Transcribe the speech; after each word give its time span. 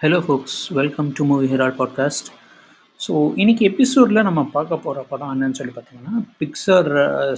Hello 0.00 0.16
folks 0.24 0.56
welcome 0.72 1.06
to 1.16 1.22
movie 1.24 1.46
herald 1.52 1.76
podcast 1.78 2.26
so 3.00 3.12
இன்னைக்கு 3.36 3.62
எபிசோடில் 3.64 4.20
நம்ம 4.22 4.40
பார்க்க 4.46 4.76
போகிற 4.76 5.02
படம் 5.02 5.30
என்னன்னு 5.34 5.56
சொல்லி 5.58 5.72
பார்த்தீங்கன்னா 5.74 6.14
பிக்சர் 6.40 6.90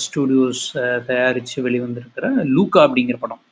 ஸ்டூடியோஸ் 0.04 0.63
தயாரித்து 1.07 1.63
வெளிவந்திருக்கிற 1.67 2.31
லூக்கா 2.57 2.81
அப்படிங்கிற 2.87 3.19
படம். 3.21 3.43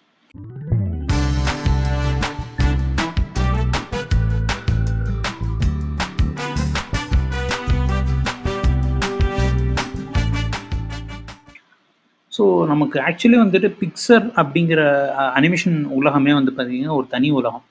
ஸோ 12.32 12.66
நமக்கு 12.66 12.98
ஆக்சுவலி 13.00 13.40
வந்துட்டு 13.44 13.70
பிக்சர் 13.80 14.26
அப்படிங்கிற 14.36 14.82
uh, 15.14 15.30
அனிமேஷன் 15.38 15.80
உலகமே 15.92 16.34
வந்து 16.34 16.54
பார்த்திங்கன்னா 16.58 16.98
ஒரு 17.00 17.08
தனி 17.08 17.30
உலகம். 17.30 17.66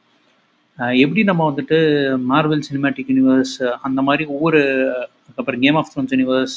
எப்படி 0.97 1.23
நம்ம 1.23 1.43
வந்துட்டு 1.49 1.77
மார்வல் 2.29 2.65
சினிமேட்டிக் 2.65 3.11
யூனிவர்ஸ் 3.11 3.53
அந்த 3.81 4.01
மாதிரி 4.01 4.23
ஒவ்வொரு 4.31 4.61
அதுக்கப்புறம் 5.19 5.61
கேம் 5.61 5.75
ஆஃப் 5.75 5.91
த்ரோன்ஸ் 5.91 6.13
யூனிவர்ஸ் 6.13 6.55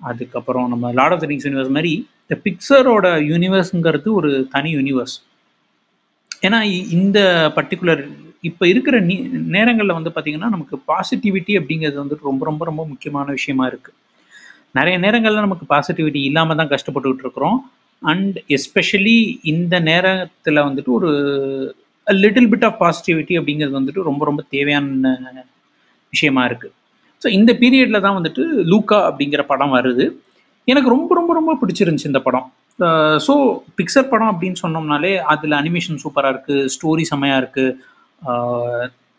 அதுக்கப்புறம் 0.00 0.68
நம்ம 0.68 0.92
lord 0.92 1.14
of 1.14 1.20
the 1.20 1.26
rings 1.26 1.46
universe 1.46 1.70
மாதிரி 1.70 1.92
இந்த 2.22 2.40
பிக்சரோட 2.44 3.06
யூனிவர்ஸுங்கிறது 3.28 4.08
ஒரு 4.12 4.48
தனி 4.50 4.70
யூனிவர்ஸ் 4.74 5.16
ஏன்னா 6.42 6.58
இ- 6.70 6.88
இந்த 6.92 7.18
பர்டிகுலர் 7.56 8.02
இப்போ 8.42 8.66
இருக்கிற 8.66 8.96
நீ 9.00 9.14
நேரங்களில் 9.52 9.92
வந்து 9.92 10.10
பார்த்திங்கன்னா 10.10 10.50
நமக்கு 10.50 10.76
பாசிட்டிவிட்டி 10.88 11.52
அப்படிங்கிறது 11.58 12.02
வந்துட்டு 12.02 12.22
ரொம்ப 12.22 12.44
ரொம்ப 12.44 12.64
ரொம்ப 12.64 12.82
முக்கியமான 12.86 13.26
விஷயமா 13.30 13.66
இருக்குது 13.68 13.96
நிறைய 14.74 14.98
நேரங்களில் 14.98 15.40
நமக்கு 15.40 15.66
பாசிட்டிவிட்டி 15.68 16.20
இல்லாமல் 16.22 16.56
தான் 16.56 16.70
கஷ்டப்பட்டுக்கிட்டு 16.70 17.24
இருக்கிறோம். 17.24 17.58
அண்ட் 18.02 18.36
எஸ்பெஷலி 18.48 19.16
இந்த 19.44 19.80
நேரத்தில் 19.80 20.64
வந்துட்டு 20.64 20.90
ஒரு 20.90 21.10
லிட்டில் 22.06 22.48
பிட் 22.52 22.66
ஆஃப் 22.68 22.78
பாசிட்டிவிட்டி 22.82 23.34
அப்படிங்கிறது 23.40 23.76
வந்துட்டு 23.80 24.08
ரொம்ப 24.08 24.22
ரொம்ப 24.28 24.40
தேவையான 24.54 25.12
விஷயமா 26.12 26.42
இருக்குது 26.48 26.74
ஸோ 27.22 27.28
இந்த 27.38 27.50
பீரியடில் 27.60 28.04
தான் 28.06 28.16
வந்துட்டு 28.18 28.42
லூக்கா 28.72 28.98
அப்படிங்கிற 29.10 29.42
படம் 29.52 29.74
வருது. 29.76 30.04
எனக்கு 30.68 30.88
ரொம்ப 30.94 31.10
ரொம்ப 31.18 31.32
ரொம்ப 31.38 31.52
பிடிச்சிருந்துச்சு 31.60 32.10
இந்த 32.10 32.20
படம். 32.26 32.46
ஸோ 33.26 33.32
பிக்சர் 33.78 34.10
படம் 34.12 34.30
அப்படின்னு 34.32 34.58
சொன்னோம்னாலே 34.64 35.12
அதில் 35.32 35.58
அனிமேஷன் 35.60 36.02
சூப்பராக 36.04 36.32
இருக்குது 36.34 36.70
ஸ்டோரி 36.74 37.04
செம்மையாக 37.10 37.42
இருக்குது 37.42 37.76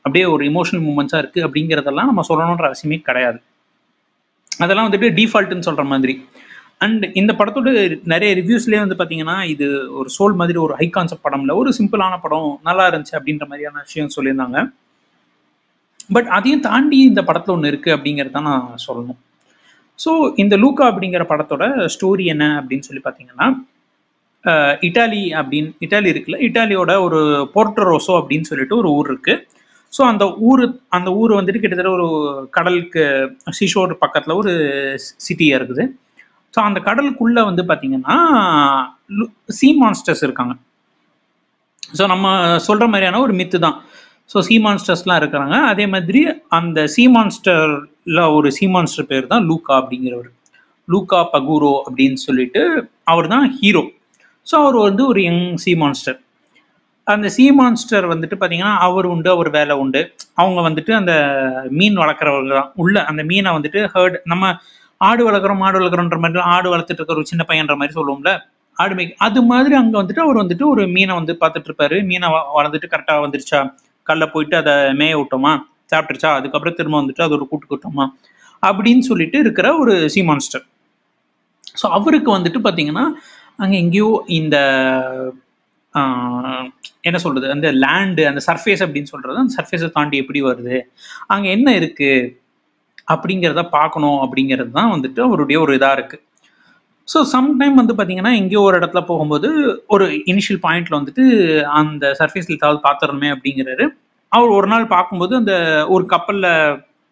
அப்படியே 0.05 0.25
ஒரு 0.33 0.43
இமோஷனல் 0.51 0.83
மூமெண்ட்ஸாக 0.87 1.21
இருக்குது 1.23 1.45
அப்படிங்கிறதெல்லாம் 1.47 2.09
நம்ம 2.11 2.23
சொல்லணுன்ற 2.29 2.65
அவசியமே 2.69 2.97
கிடையாது. 3.09 3.39
அதெல்லாம் 4.63 4.87
வந்துட்டு 4.87 5.09
டிஃபால்ட்டுன்னு 5.19 5.67
சொல்கிற 5.67 5.85
மாதிரி. 5.93 6.15
அண்ட் 6.81 7.03
இந்த 7.19 7.31
படத்தோட 7.39 7.69
நிறைய 8.13 8.31
ரிவ்யூஸ்லேயே 8.39 8.81
வந்து 8.83 8.97
பார்த்தீங்கன்னா 8.99 9.35
இது 9.53 9.67
ஒரு 9.99 10.09
சோல் 10.15 10.39
மாதிரி 10.39 10.59
ஒரு 10.65 10.73
ஹை 10.79 10.87
கான்செப்ட் 10.95 11.25
படம்ல 11.27 11.53
ஒரு 11.61 11.69
சிம்பிளான 11.77 12.15
படம் 12.23 12.49
நல்லா 12.67 12.85
இருந்துச்சு 12.89 13.17
அப்படின்ற 13.19 13.45
மாதிரியான 13.51 13.83
விஷயம் 13.87 14.15
சொல்லியிருந்தாங்க. 14.15 14.59
பட் 16.15 16.27
அதையும் 16.37 16.65
தாண்டி 16.69 16.97
இந்த 17.11 17.21
படத்தில் 17.27 17.55
ஒன்று 17.55 17.71
இருக்குது 17.71 17.95
அப்படிங்கிறத 17.95 18.41
நான் 18.49 18.67
சொல்லணும். 18.87 19.19
ஸோ 19.99 20.11
இந்த 20.43 20.55
லூக்கா 20.63 20.85
அப்படிங்கிற 20.91 21.23
படத்தோட 21.31 21.63
ஸ்டோரி 21.95 22.25
என்ன 22.33 22.45
அப்படின்னு 22.59 22.87
சொல்லி 22.87 23.03
பார்த்தீங்கன்னா 23.05 23.47
இட்டாலி 24.87 25.21
அப்படின்னு 25.39 25.69
இட்டாலி 25.85 26.09
இருக்குல்ல 26.13 26.39
இட்டாலியோட 26.47 26.93
ஒரு 27.05 27.19
போர்ட்டரோசோ 27.53 28.15
அப்படின்னு 28.21 28.49
சொல்லிட்டு 28.49 28.75
ஒரு 28.81 28.89
ஊர் 28.97 29.09
இருக்குது 29.11 29.43
ஸோ 29.93 30.01
அந்த 30.11 30.23
ஊர் 30.49 30.63
அந்த 30.97 31.09
ஊர் 31.21 31.31
வந்துட்டு 31.39 31.61
கிட்டத்தட்ட 31.63 31.91
ஒரு 31.97 32.07
கடலுக்கு 32.57 33.03
சிஷோர் 33.59 33.93
பக்கத்தில் 34.03 34.39
ஒரு 34.41 34.53
சிட்டியாக 35.27 35.59
இருக்குது. 35.59 35.83
ஸோ 36.55 36.59
அந்த 36.67 36.79
கடலுக்குள்ளே 36.87 37.43
வந்து 37.49 37.65
பார்த்தீங்கன்னா 37.71 38.17
சீ 39.59 39.69
மான்ஸ்டர்ஸ் 39.81 40.23
இருக்காங்க. 40.27 40.53
ஸோ 41.97 42.03
நம்ம 42.13 42.27
சொல்கிற 42.67 42.85
மாதிரியான 42.93 43.19
ஒரு 43.25 43.33
மித்து 43.39 43.57
தான். 43.65 43.77
ஸோ 44.31 44.37
சீ 44.47 44.55
மான்ஸ்டர்ஸ்லாம் 44.65 45.19
இருக்கிறாங்க. 45.21 45.55
அதே 45.71 45.85
மாதிரி 45.93 46.21
அந்த 46.59 46.79
சீ 46.93 47.03
மான்ஸ்டரில் 47.15 48.21
ஒரு 48.37 48.49
சீ 48.57 48.67
மான்ஸ்டர் 48.75 49.09
பேர் 49.11 49.31
தான் 49.33 49.45
லூக்கா 49.49 49.73
அப்படிங்கிறவர். 49.81 50.29
லூக்கா 50.93 51.19
பகூரோ 51.33 51.73
அப்படின்னு 51.87 52.19
சொல்லிட்டு 52.27 52.61
அவர் 53.11 53.27
தான் 53.33 53.45
ஹீரோ 53.59 53.83
ஸோ 54.49 54.55
அவர் 54.63 54.77
வந்து 54.87 55.03
ஒரு 55.11 55.19
யங் 55.27 55.45
சீ 55.63 55.71
மான்ஸ்டர் 55.83 56.17
அந்த 57.13 57.27
சீ 57.35 57.45
மான்ஸ்டர் 57.59 58.05
வந்துட்டு 58.11 58.35
பார்த்தீங்கன்னா 58.37 58.73
அவர் 58.87 59.07
உண்டு 59.13 59.29
அவர் 59.33 59.49
வேலை 59.55 59.73
உண்டு. 59.83 60.01
அவங்க 60.41 60.59
வந்துட்டு 60.67 60.91
அந்த 60.99 61.13
மீன் 61.79 61.97
வளர்க்குறவங்க 62.03 62.53
தான். 62.59 62.71
உள்ள 62.83 62.95
அந்த 63.11 63.21
மீனை 63.31 63.51
வந்துட்டு 63.57 63.81
ஹர்ட் 63.93 64.17
நம்ம 64.31 64.53
ஆடு 65.07 65.21
வளர்க்குறோம் 65.27 65.61
மாடு 65.63 65.79
வளர்க்குறோன்ற 65.79 66.17
மாதிரி 66.23 66.41
ஆடு 66.55 66.67
வளர்த்துட்டு 66.73 67.01
இருக்கிற 67.01 67.19
ஒரு 67.21 67.31
சின்ன 67.31 67.43
பையன்ற 67.47 67.75
மாதிரி 67.79 67.95
சொல்லுவோம்ல. 67.97 68.31
ஆடு 68.77 68.93
மேய் 68.95 69.15
அது 69.25 69.39
மாதிரி 69.43 69.75
அங்கே 69.75 69.97
வந்துட்டு 70.01 70.23
அவர் 70.25 70.37
வந்துட்டு 70.37 70.65
ஒரு 70.65 70.83
மீனை 70.87 71.13
வந்து 71.15 71.33
பார்த்துட்டு 71.41 71.69
இருப்பாரு. 71.69 71.97
மீனை 72.05 72.27
வ- 72.29 72.47
வளர்ந்துட்டு 72.55 72.91
கரெக்டாக 72.93 73.23
வந்துருச்சா? 73.25 73.59
கல்ல 74.07 74.23
போயிட்டு 74.27 74.55
அதை 74.57 74.73
மேய 74.99 75.13
விட்டோமா? 75.19 75.53
சாப்பிட்டுருச்சா? 75.89 76.29
அதுக்கப்புறம் 76.39 76.77
திரும்ப 76.77 77.01
வந்துட்டு 77.01 77.23
அது 77.23 77.33
ஒரு 77.33 77.45
கூட்டு 77.47 77.67
கூட்டோமா 77.71 78.05
அப்படின்னு 78.63 79.03
சொல்லிட்டு 79.09 79.37
இருக்கிற 79.37 79.67
ஒரு 79.77 79.93
சீ 80.09 80.21
மான்ஸ்டர் 80.23 80.63
ஸோ 81.79 81.85
அவருக்கு 81.89 82.29
வந்துட்டு 82.37 82.59
பார்த்தீங்கன்னா 82.63 83.03
அங்கே 83.57 83.77
எங்கேயோ 83.77 84.09
இந்த 84.31 84.57
என்ன 87.01 87.17
சொல்கிறது 87.17 87.51
அந்த 87.51 87.67
லேண்டு 87.83 88.23
அந்த 88.25 88.41
சர்ஃபேஸ் 88.47 88.83
அப்படின்னு 88.85 89.11
சொல்கிறது 89.11 89.39
அந்த 89.39 89.53
சர்ஃபேஸை 89.57 89.89
தாண்டி 89.89 90.17
எப்படி 90.17 90.39
வருது? 90.43 90.77
அங்கே 91.27 91.49
என்ன 91.51 91.69
இருக்குது 91.79 92.09
அப்படிங்கிறத 93.07 93.63
பார்க்கணும் 93.77 94.19
அப்படிங்கிறது 94.25 94.71
தான் 94.79 94.93
வந்துட்டு 94.95 95.21
அவருடைய 95.27 95.57
ஒரு 95.65 95.73
இதாக 95.77 95.97
இருக்குது 95.97 96.23
ஸோ 97.07 97.19
சம்டைம் 97.33 97.75
வந்து 97.79 97.93
பார்த்தீங்கன்னா 97.97 98.31
எங்கேயோ 98.39 98.61
ஒரு 98.67 98.75
இடத்துல 98.79 99.01
போகும்போது 99.09 99.49
ஒரு 99.95 100.05
இனிஷியல் 100.31 100.61
பாயிண்ட்ல 100.63 100.97
வந்துட்டு 100.99 101.23
அந்த 101.79 102.05
சர்ஃபேஸில் 102.19 102.57
ஏதாவது 102.59 102.79
பார்த்துடணுமே 102.87 103.29
அப்படிங்கிறாரு. 103.35 103.85
அவர் 104.31 104.51
ஒரு 104.57 104.67
நாள் 104.73 104.85
பார்க்கும்போது 104.93 105.33
அந்த 105.41 105.53
ஒரு 105.95 106.05
கப்பலில் 106.13 106.49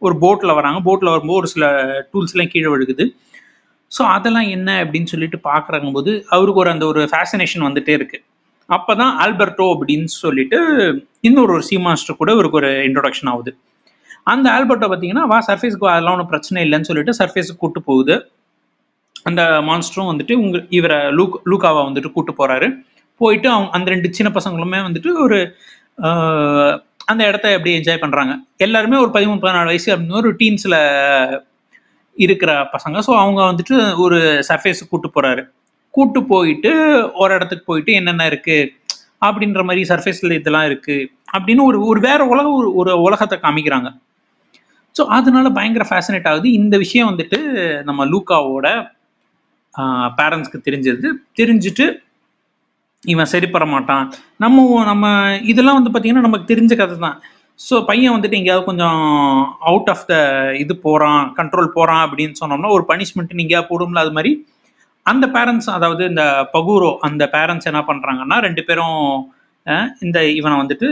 ஒரு 0.02 0.16
போட்டில் 0.24 0.58
வராங்க. 0.60 0.80
போட்டில் 0.88 1.12
வரும்போது 1.14 1.40
ஒரு 1.42 1.50
சில 1.54 1.66
டூல்ஸ்லாம் 2.12 2.52
கீழே 2.54 2.70
விழுகுது. 2.74 3.06
ஸோ 3.92 4.02
அதெல்லாம் 4.16 4.50
என்ன 4.56 4.70
அப்படின்னு 4.84 5.12
சொல்லிட்டு 5.14 5.40
பார்க்குறாங்க 5.50 5.90
போது 5.98 6.12
அவருக்கு 6.36 6.62
ஒரு 6.64 6.72
அந்த 6.74 6.86
ஒரு 6.92 7.02
ஃபேசினேஷன் 7.12 7.68
வந்துட்டே 7.68 7.94
இருக்கு. 8.00 8.18
அப்போ 8.70 8.92
தான் 9.02 9.14
ஆல்பர்டோ 9.24 9.68
அப்படின்னு 9.76 10.10
சொல்லிட்டு 10.24 10.60
இன்னொரு 11.28 11.52
ஒரு 11.58 11.64
சி 11.70 11.78
மாஸ்டர் 11.86 12.20
கூட 12.22 12.32
இவருக்கு 12.38 12.60
ஒரு 12.62 12.72
இன்ட்ரொடக்ஷன் 12.88 13.32
ஆகுது. 13.34 13.52
அந்த 14.28 14.48
ஆல்பர்ட்டோ 14.56 14.88
பார்த்தீங்கன்னா 14.92 15.26
வா 15.32 15.38
சர்ஃபேஸ்க்கு 15.48 15.92
அதெல்லாம் 15.94 16.16
ஒன்றும் 16.16 16.32
பிரச்சனை 16.32 16.60
இல்லைன்னு 16.66 16.90
சொல்லிட்டு 16.90 17.14
சர்ஃபேஸுக்கு 17.20 17.62
கூட்டு 17.64 17.80
போகுது. 17.90 18.16
அந்த 19.30 19.42
மான்ஸ்டரும் 19.68 20.10
வந்துட்டு 20.12 20.34
உங்க 20.44 20.58
இவரை 20.78 20.98
லூக் 21.18 21.36
லூக்காவா 21.52 21.82
வந்துட்டு 21.88 22.10
கூட்டு 22.16 22.34
போறாரு. 22.40 22.68
போயிட்டு 23.22 23.48
அவங்க 23.54 23.70
அந்த 23.78 23.88
ரெண்டு 23.94 24.10
சின்ன 24.18 24.30
பசங்களுமே 24.38 24.80
வந்துட்டு 24.88 25.10
ஒரு 25.26 25.38
அந்த 27.12 27.22
இடத்த 27.30 27.48
எப்படி 27.56 27.72
என்ஜாய் 27.80 28.04
பண்றாங்க. 28.04 28.34
எல்லாருமே 28.66 28.98
ஒரு 29.04 29.12
பதிமூணு 29.16 29.42
பதினாலு 29.44 29.72
வயசு 29.72 29.90
அப்படின்னு 29.94 30.20
ஒரு 30.22 30.32
டீன்ஸ்ல 30.42 30.76
இருக்கிற 32.18 32.52
பசங்க. 32.76 32.98
ஸோ 33.08 33.12
அவங்க 33.24 33.42
வந்துட்டு 33.50 33.76
ஒரு 34.06 34.20
சர்ஃபேஸுக்கு 34.50 34.92
கூட்டு 34.94 35.10
போறாரு. 35.16 35.44
கூட்டு 35.96 36.20
போயிட்டு 36.32 36.72
ஒரு 37.24 37.32
இடத்துக்கு 37.38 37.66
போயிட்டு 37.72 37.92
என்னென்ன 38.00 38.26
இருக்கு? 38.32 38.58
அப்படின்ற 39.28 39.62
மாதிரி 39.68 39.84
சர்ஃபேஸில் 39.92 40.38
இதெல்லாம் 40.40 40.68
இருக்கு. 40.70 40.96
அப்படின்னு 41.36 41.64
ஒரு 41.70 41.78
ஒரு 41.90 42.00
வேற 42.08 42.22
உலக 42.34 42.48
ஒரு 42.60 42.70
ஒரு 42.80 42.92
உலகத்தை 43.08 43.38
காமிக்கிறாங்க. 43.46 43.90
ஸோ 44.96 45.02
அதனால 45.18 45.48
பயங்கர 45.58 45.84
ஃபேசினேட் 45.90 46.28
ஆகுது. 46.32 46.48
இந்த 46.60 46.76
விஷயம் 46.84 47.10
வந்துட்டு 47.12 47.40
நம்ம 47.90 48.06
லூக்காவோட 48.14 48.68
பேரண்ட்ஸ்க்கு 50.20 50.66
தெரிஞ்சது. 50.68 51.08
தெரிஞ்சுட்டு 51.40 51.86
இவன் 53.04 53.32
சரிப்பட 53.34 53.66
மாட்டான். 53.76 54.04
நம்ம 54.44 54.84
நம்ம 54.90 55.06
இதெல்லாம் 55.52 55.78
வந்து 55.80 55.92
பார்த்தீங்கன்னா 55.94 56.28
நமக்கு 56.28 56.52
தெரிஞ்ச 56.52 56.74
கதை 56.82 56.96
தான். 57.06 57.18
ஸோ 57.60 57.76
பையன் 57.90 58.14
வந்துட்டு 58.16 58.38
எங்கேயாவது 58.40 58.68
கொஞ்சம் 58.70 59.02
அவுட் 59.70 59.90
ஆஃப் 59.94 60.06
த 60.12 60.16
இது 60.64 60.74
போகிறான் 60.86 61.24
கண்ட்ரோல் 61.40 61.70
போகிறான் 61.78 62.04
அப்படின்னு 62.06 62.40
சொன்னோம்னா 62.42 62.72
ஒரு 62.78 62.84
பனிஷ்மெண்ட் 62.92 63.42
எங்கேயாவது 63.44 63.70
போடும்ல 63.72 64.04
அது 64.06 64.14
மாதிரி 64.18 64.32
அந்த 65.06 65.26
பேரண்ட்ஸ் 65.36 65.70
அதாவது 65.78 66.04
இந்த 66.12 66.24
பகூரோ 66.56 66.92
அந்த 67.08 67.24
பேரண்ட்ஸ் 67.36 67.70
என்ன 67.72 67.82
பண்ணுறாங்கன்னா 67.90 68.38
ரெண்டு 68.48 68.62
பேரும் 68.70 69.00
இந்த 70.06 70.20
இவனை 70.40 70.56
வந்துட்டு 70.62 70.88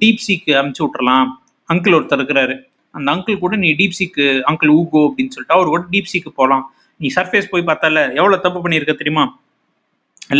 டீப் 0.00 0.22
சீக்கு 0.26 0.52
அமுச்சு 0.60 0.82
விட்றலாம் 0.84 1.26
அங்கிள் 1.68 1.96
ஒருத்தர் 1.98 2.20
இருக்கிறாரு. 2.20 2.54
அந்த 2.94 3.06
அங்கிள் 3.14 3.42
கூட 3.44 3.54
நீ 3.64 3.68
டீப்சிக்கு 3.80 4.24
அங்கிள் 4.50 4.72
ஊகோ 4.78 5.02
அப்படின்னு 5.08 5.34
சொல்லிட்டு 5.34 5.56
அவர் 5.58 5.72
கூட 5.74 5.82
டீப்சிக்கு 5.94 6.30
போகலாம் 6.40 6.64
நீ 7.00 7.08
சர்ஃபேஸ் 7.18 7.52
போய் 7.52 7.68
பார்த்தால 7.70 8.00
எவ்வளோ 8.20 8.36
தப்பு 8.46 8.58
பண்ணியிருக்க 8.64 8.94
தெரியுமா? 9.02 9.24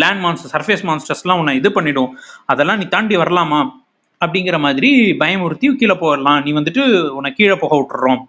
லேண்ட் 0.01 0.23
மான்ஸ்டர் 0.25 0.53
சர்ஃபேஸ் 0.55 0.85
மான்ஸ்டர்ஸ்லாம் 0.89 1.41
உன்னை 1.41 1.55
இது 1.61 1.71
பண்ணிடும். 1.77 2.11
அதெல்லாம் 2.53 2.79
நீ 2.81 2.87
தாண்டி 2.95 3.17
வரலாமா? 3.23 3.61
அப்படிங்கிற 4.21 4.57
மாதிரி 4.65 4.91
பயமுறுத்தி 5.23 5.69
கீழே 5.81 5.97
போயிடலாம் 6.03 6.41
நீ 6.47 6.51
வந்துட்டு 6.59 6.83
உன்னை 7.19 7.31
கீழே 7.39 7.57
போக 7.63 7.75
விட்டுறோம். 7.81 8.21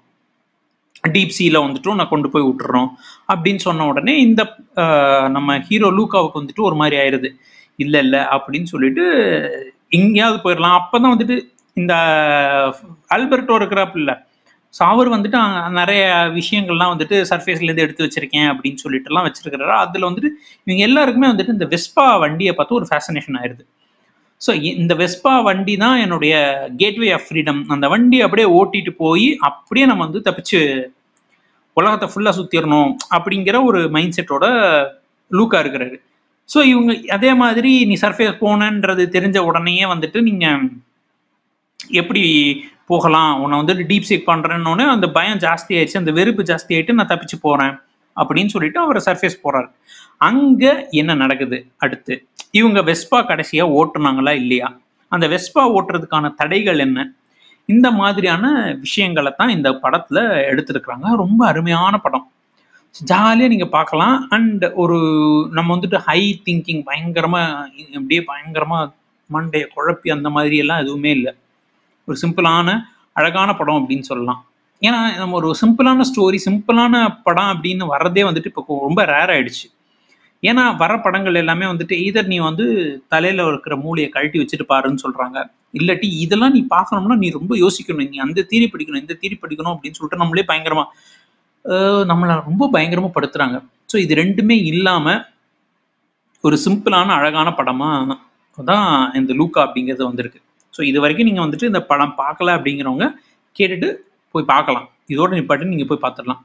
டீப் 1.13 1.35
சீல 1.37 1.57
வந்துட்டு 1.65 1.91
உன்னை 1.93 2.05
கொண்டு 2.11 2.27
போய் 2.33 2.47
விட்டுறோம். 2.47 2.89
அப்படின்னு 3.33 3.61
சொன்ன 3.67 3.85
உடனே 3.91 4.13
இந்த 4.27 4.41
நம்ம 5.35 5.57
ஹீரோ 5.69 5.89
லூக்காவுக்கு 5.97 6.41
வந்துட்டு 6.41 6.67
ஒரு 6.69 6.75
மாதிரி 6.81 6.97
ஆயிடுது 7.01 7.29
இல்லை 7.79 7.99
இல்லை 8.05 8.21
அப்படின்னு 8.35 8.67
சொல்லிட்டு 8.73 9.03
எங்கேயாவது 9.97 10.37
போயிடலாம் 10.43 10.77
அப்போ 10.79 10.95
தான் 11.03 11.13
வந்துட்டு 11.15 11.37
இந்த 11.77 11.93
அல்பர்டோ 13.15 13.55
இருக்கிறாப்புல 13.59 14.11
ஸோ 14.73 14.81
அவர் 14.91 15.09
வந்துட்டு 15.13 15.39
நிறைய 15.79 16.03
விஷயங்கள்லாம் 16.37 16.91
வந்துட்டு 16.93 17.15
சர்ஃபேஸ்லேருந்து 17.29 17.83
எடுத்து 17.85 18.05
வச்சிருக்கேன் 18.05 18.47
அப்படின்னு 18.51 18.79
சொல்லிட்டுலாம் 18.83 19.25
வச்சிருக்கிறாரு. 19.27 19.73
அதில் 19.83 20.07
வந்துட்டு 20.07 20.29
இவங்க 20.67 20.83
எல்லாருக்குமே 20.87 21.27
வந்துட்டு 21.31 21.55
இந்த 21.57 21.67
வெஸ்பா 21.73 22.05
வண்டியை 22.23 22.53
பார்த்து 22.55 22.77
ஒரு 22.79 22.87
ஃபேசினேஷன் 22.91 23.37
ஆயிடுது 23.39 23.63
ஸோ 24.41 24.51
இந்த 24.81 24.93
வெஸ்பா 25.01 25.33
வண்டி 25.43 25.73
தான் 25.77 25.97
என்னுடைய 25.97 26.33
கேட்வே 26.77 27.09
ஆஃப் 27.13 27.27
ஃப்ரீடம் 27.27 27.61
அந்த 27.75 27.87
வண்டி 27.93 28.17
அப்படியே 28.21 28.47
ஓட்டிட்டு 28.59 28.93
போய் 29.03 29.27
அப்படியே 29.49 29.85
நம்ம 29.85 30.03
வந்து 30.05 30.21
தப்பிச்சு 30.29 30.61
உலகத்தை 31.77 32.07
ஃபுல்லாக 32.13 32.37
சுற்றிடணும் 32.39 32.91
அப்படிங்கிற 33.15 33.59
ஒரு 33.65 33.79
மைண்ட் 33.89 34.17
செட்டோட 34.17 34.45
லூக்கா 35.31 35.59
இருக்கிறாரு. 35.63 35.95
ஸோ 36.49 36.59
இவங்க 36.71 36.93
அதே 37.09 37.31
மாதிரி 37.33 37.71
நீ 37.85 37.95
சர்ஃபேஸ் 38.01 38.41
போனன்றது 38.41 39.03
தெரிஞ்ச 39.15 39.37
உடனேயே 39.49 39.85
வந்துட்டு 39.93 40.21
நீங்கள் 40.21 40.59
எப்படி 41.89 42.23
போகலாம்? 42.85 43.41
உன்னை 43.41 43.59
வந்துட்டு 43.59 43.83
டீப் 43.91 44.09
சீக் 44.09 44.29
பண்ணுறேன்னு 44.31 44.85
அந்த 44.95 45.11
பயம் 45.11 45.41
ஜாஸ்தி 45.45 45.71
ஆயிடுச்சு 45.77 46.01
அந்த 46.01 46.11
வெறுப்பு 46.11 46.43
ஜாஸ்தி 46.43 46.71
ஆயிட்டு 46.75 46.93
நான் 46.93 47.11
தப்பிச்சு 47.11 47.37
போகிறேன் 47.41 47.75
அப்படின்னு 48.17 48.45
சொல்லிட்டு 48.45 48.79
அவர் 48.79 48.97
சர்ஃபேஸ் 48.97 49.43
போகிறாரு 49.43 49.69
அங்கே 50.17 50.87
என்ன 50.89 51.13
நடக்குது? 51.13 51.65
அடுத்து 51.77 52.27
இவங்க 52.51 52.81
வெஸ்பா 52.81 53.25
கடைசியாக 53.25 53.73
ஓட்டுனாங்களா 53.79 54.33
இல்லையா? 54.33 54.77
அந்த 55.07 55.27
வெஸ்பா 55.27 55.63
ஓட்டுறதுக்கான 55.77 56.33
தடைகள் 56.35 56.79
என்ன? 56.79 57.13
இந்த 57.65 57.91
மாதிரியான 57.91 58.75
விஷயங்களை 58.79 59.33
தான் 59.37 59.49
இந்த 59.49 59.73
படத்தில் 59.73 60.21
எடுத்திருக்கிறாங்க. 60.51 61.15
ரொம்ப 61.15 61.47
அருமையான 61.47 61.97
படம். 61.97 62.31
ஜாலியாக 62.95 63.47
நீங்கள் 63.47 63.69
பார்க்கலாம். 63.69 64.27
அண்ட் 64.29 64.63
ஒரு 64.63 64.97
நம்ம 65.51 65.75
வந்துட்டு 65.75 65.95
ஹை 65.95 66.41
திங்கிங் 66.45 66.83
பயங்கரமாக 66.83 67.69
அப்படியே 67.93 68.21
பயங்கரமாக 68.21 68.91
மண்டையை 69.29 69.67
குழப்பி 69.75 70.09
அந்த 70.09 70.29
மாதிரி 70.29 70.57
எல்லாம் 70.57 70.79
எதுவுமே 70.79 71.11
இல்லை. 71.11 71.35
ஒரு 72.07 72.17
சிம்பிளான 72.23 72.67
அழகான 73.19 73.49
படம் 73.59 73.79
அப்படின்னு 73.79 74.05
சொல்லலாம். 74.11 74.41
ஏன்னா 74.87 74.99
நம்ம 75.21 75.35
ஒரு 75.39 75.49
சிம்பிளான 75.61 76.05
ஸ்டோரி 76.09 76.39
சிம்பிளான 76.47 77.03
படம் 77.25 77.51
அப்படின்னு 77.53 77.85
வர்றதே 77.93 78.23
வந்துட்டு 78.29 78.49
இப்போ 78.51 78.77
ரொம்ப 78.87 79.01
ரேர் 79.13 79.33
ஆயிடுச்சு. 79.35 79.67
ஏன்னா 80.49 80.63
வர 80.81 80.93
படங்கள் 81.03 81.39
எல்லாமே 81.41 81.65
வந்துட்டு 81.71 81.95
ஈதர் 82.05 82.31
நீ 82.31 82.37
வந்து 82.47 82.65
தலையில் 83.13 83.41
இருக்கிற 83.51 83.73
மூளையை 83.83 84.07
கழட்டி 84.15 84.37
வச்சுட்டு 84.41 84.65
பாருன்னு 84.71 85.03
சொல்கிறாங்க 85.03 85.37
இல்லாட்டி 85.79 86.07
இதெல்லாம் 86.23 86.53
நீ 86.55 86.61
பார்க்கணும்னா 86.73 87.15
நீ 87.21 87.27
ரொம்ப 87.37 87.53
யோசிக்கணும். 87.61 88.09
நீ 88.13 88.19
அந்த 88.25 88.43
தீரி 88.49 88.67
படிக்கணும் 88.73 89.03
இந்த 89.03 89.15
தீரி 89.21 89.35
படிக்கணும் 89.43 89.73
அப்படின்னு 89.75 89.97
சொல்லிட்டு 89.99 90.21
நம்மளே 90.23 90.45
பயங்கரமாக 90.49 90.89
நம்மளை 92.11 92.33
ரொம்ப 92.49 92.63
பயங்கரமாக 92.75 93.13
படுத்துறாங்க. 93.17 93.57
ஸோ 93.91 93.95
இது 94.05 94.13
ரெண்டுமே 94.23 94.57
இல்லாமல் 94.71 95.21
ஒரு 96.43 96.55
சிம்பிளான 96.65 97.09
அழகான 97.19 97.49
படமா 97.59 97.89
தான் 98.71 98.89
இந்த 99.19 99.31
லூக்கா 99.39 99.61
அப்படிங்கிறது 99.65 100.03
வந்திருக்கு. 100.09 100.39
ஸோ 100.75 100.81
இது 100.89 100.97
வரைக்கும் 101.03 101.27
நீங்கள் 101.29 101.45
வந்துட்டு 101.45 101.69
இந்த 101.71 101.81
படம் 101.91 102.15
பார்க்கல 102.21 102.55
அப்படிங்கிறவங்க 102.57 103.07
கேட்டுட்டு 103.59 103.89
போய் 104.35 104.49
பார்க்கலாம். 104.53 104.87
இதோட 105.13 105.31
நிப்பாட்டு 105.39 105.71
நீங்கள் 105.73 105.89
போய் 105.91 106.03
பார்த்துடலாம். 106.05 106.41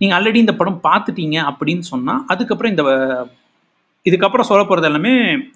நீங்கள் 0.00 0.16
ஆல்ரெடி 0.18 0.38
இந்த 0.44 0.54
படம் 0.60 0.80
பார்த்துட்டீங்க 0.88 1.36
அப்படின்னு 1.50 1.84
சொன்னால் 1.92 2.22
அதுக்கப்புறம் 2.32 2.72
இந்த 2.74 2.84
இதுக்கப்புறம் 4.06 4.48
சொல்ல 4.48 4.62
போகிறது 4.66 4.88
எல்லாமே 4.88 5.12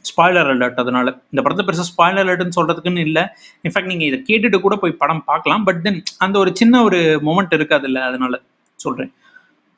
ஸ்பாய்லர் 0.09 0.49
அலர்ட் 0.53 0.81
அதனால. 0.82 1.09
இந்த 1.32 1.41
படத்தை 1.44 1.64
பெருசாக 1.67 1.88
ஸ்பாய்லர் 1.91 2.25
அலர்ட்னு 2.25 2.56
சொல்கிறதுக்குன்னு 2.59 3.05
இல்லை. 3.09 3.23
இன்ஃபேக்ட் 3.67 3.93
நீங்கள் 3.93 4.09
இதை 4.11 4.19
கேட்டுட்டு 4.31 4.59
கூட 4.64 4.76
போய் 4.82 5.00
படம் 5.03 5.23
பார்க்கலாம். 5.31 5.62
பட் 5.69 5.81
தென் 5.87 6.00
அந்த 6.25 6.37
ஒரு 6.43 6.50
சின்ன 6.61 6.82
ஒரு 6.88 6.99
மொமெண்ட் 7.29 7.56
இருக்காது 7.59 7.87
இல்லை 7.91 8.03
அதனால 8.09 8.41
சொல்கிறேன் 8.85 9.12